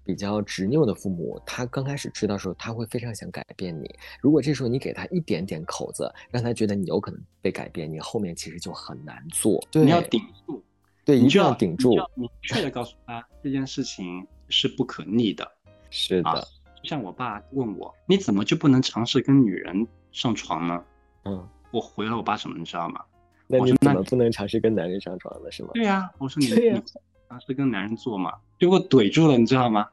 [0.05, 3.93] 比较执拗的父母，他刚开始知道时候，他会非常想改变你。
[4.21, 9.59] 如果这时候你给他一点点口子，让他觉得你有可能被改变，你后面其实就很难做。
[9.73, 10.63] 你要顶住，
[11.07, 14.27] 对，一定要顶住，明确的告诉他这件事情。
[14.49, 15.45] 是不可逆的，
[15.91, 16.47] 是的。
[16.85, 20.85] 像我爸问我，你怎么就不能尝试跟女人上床呢？
[21.25, 23.01] 嗯，我回了我爸什么，你知道吗？
[23.49, 25.51] 那你怎么不能尝试跟男人上床了？
[25.51, 25.71] 是吗？
[25.75, 26.81] 对呀，我说你你
[27.29, 29.89] 尝试跟男人做嘛，就给我怼住了，你知道吗？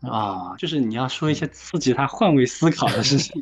[0.00, 3.40] 啊，就是你要说一些刺激他换位思考的事情。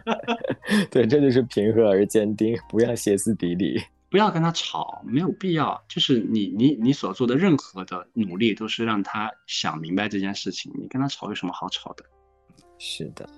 [0.90, 3.78] 对，这就是平和而坚定，不要歇斯底里。
[4.08, 5.82] 不要跟他吵，没有必要。
[5.88, 10.72] 就是你你你所做的任何的努力，都是让他想明白这件事情。
[10.76, 12.04] 你跟他吵有什么好吵的？
[12.78, 13.28] 是的，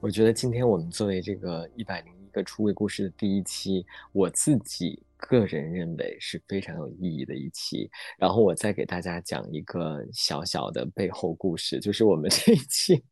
[0.00, 5.02] 我觉得今天我们作为这个一百零一个出轨故事的第一期，我自己。
[5.16, 7.88] 个人认为是非常有意义的一期，
[8.18, 13.02] 然后我再给大家讲一个小小的背后故事，就是我们 这一期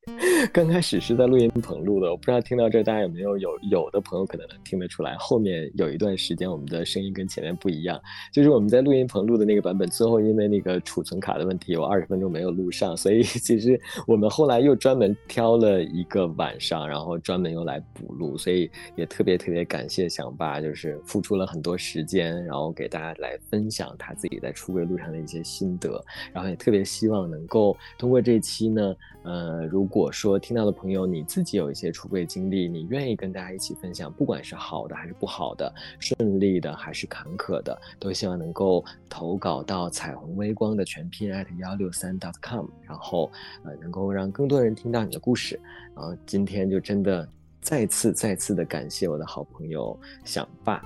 [0.53, 8.01] 刚开始是在录音棚录的，我不知道听到这大家有没有有有的朋友可能能听得出来，后面有一段时间我们的声音跟前面不一样，
[8.33, 21.94] 就是我们在录音棚录的那个版本，最后因为那个储存卡的问题，有二十分钟没有录上，所以 其实我们后来又专门挑了一个晚上，然后专门又来补录，所以也特别特别感谢想爸，就是付出了很多时。
[21.95, 43.31] 时间，然后给大家来分享他自己在出轨路上的一些心得，然后也特别希望能够通过这期呢，呃，如果说听到的朋友你自己有一些出轨经历，你愿意跟大家一起分享，不管是好的还是不好的，顺利的还是坎坷的，都希望能够投稿到彩虹微光的全拼 at 幺六三 .com，然后
[43.63, 45.61] 呃，能够让更多人听到你的故事。
[45.95, 47.29] 然后今天就真的
[47.61, 50.85] 再次再次的感谢我的好朋友想爸。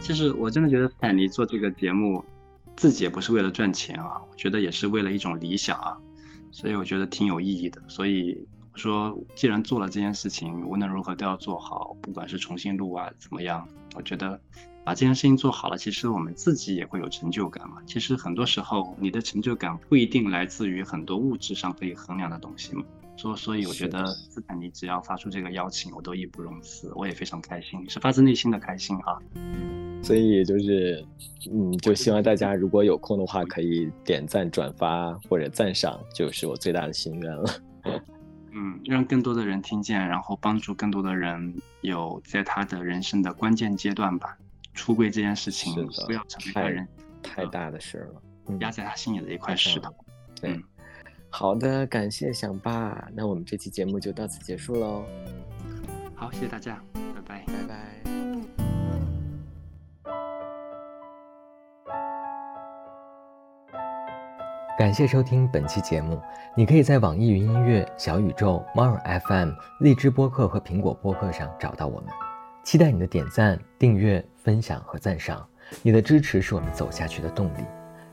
[0.00, 2.24] 其实我真的觉得斯坦尼做这个节目，
[2.76, 5.98] 自己也不是为了赚钱啊，我觉得也是为了一种理想啊，
[6.50, 7.82] 所以我觉得挺有意义的。
[7.88, 14.40] 所以我说，既然做了这件事情，无论如何都要做好，不管是重新录啊怎么样，我觉得
[14.84, 17.82] 把这件事情做好了，其实我们自己也会有成就感嘛。
[17.84, 22.82] 其实很多时候，你的成就感不一定来自于很多物质上可以衡量的东西嘛。
[23.18, 29.18] 所所以，我觉得斯坦尼只要发出这个邀请，我都义不容辞，我也非常开心，是发自内心的开心啊。
[30.04, 31.04] 所以就是，
[31.50, 37.44] 嗯，就希望大家如果有空的话，可以点赞、转发或者赞赏，就是我最大的心愿了。
[38.54, 44.38] 嗯，让更多的人听见，然后帮助更多的人有在他的人生的关键阶段吧，
[44.74, 45.74] 出柜这件事情
[46.06, 46.86] 不要成为他人
[47.20, 49.92] 太大的事了，压在他心里的一块石头。
[50.40, 50.62] 对。
[51.30, 55.04] 好的，感谢想爸，那我们这期节目就到此结束喽。
[56.14, 57.74] 好，谢谢大家，拜拜，拜拜。
[64.78, 66.20] 感谢收听本期节目，
[66.56, 69.50] 你可以在网易云音乐、小宇宙、猫耳 FM、
[69.80, 72.08] 荔枝播客和苹果播客上找到我们。
[72.64, 75.46] 期待你的点赞、订阅、分享和赞赏，
[75.82, 77.64] 你的支持是我们走下去的动力。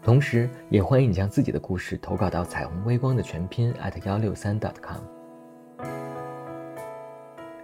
[0.05, 5.01] 同时，也欢迎你将自己的故事投稿到彩虹微光的全拼 at 幺六三 dot com，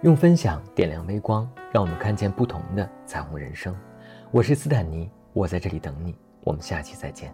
[0.02, 3.72] 用分享点亮微光，让我们看见不同的彩虹人生。
[4.32, 7.32] 我是斯坦尼，我在这里等你，我们下期再见。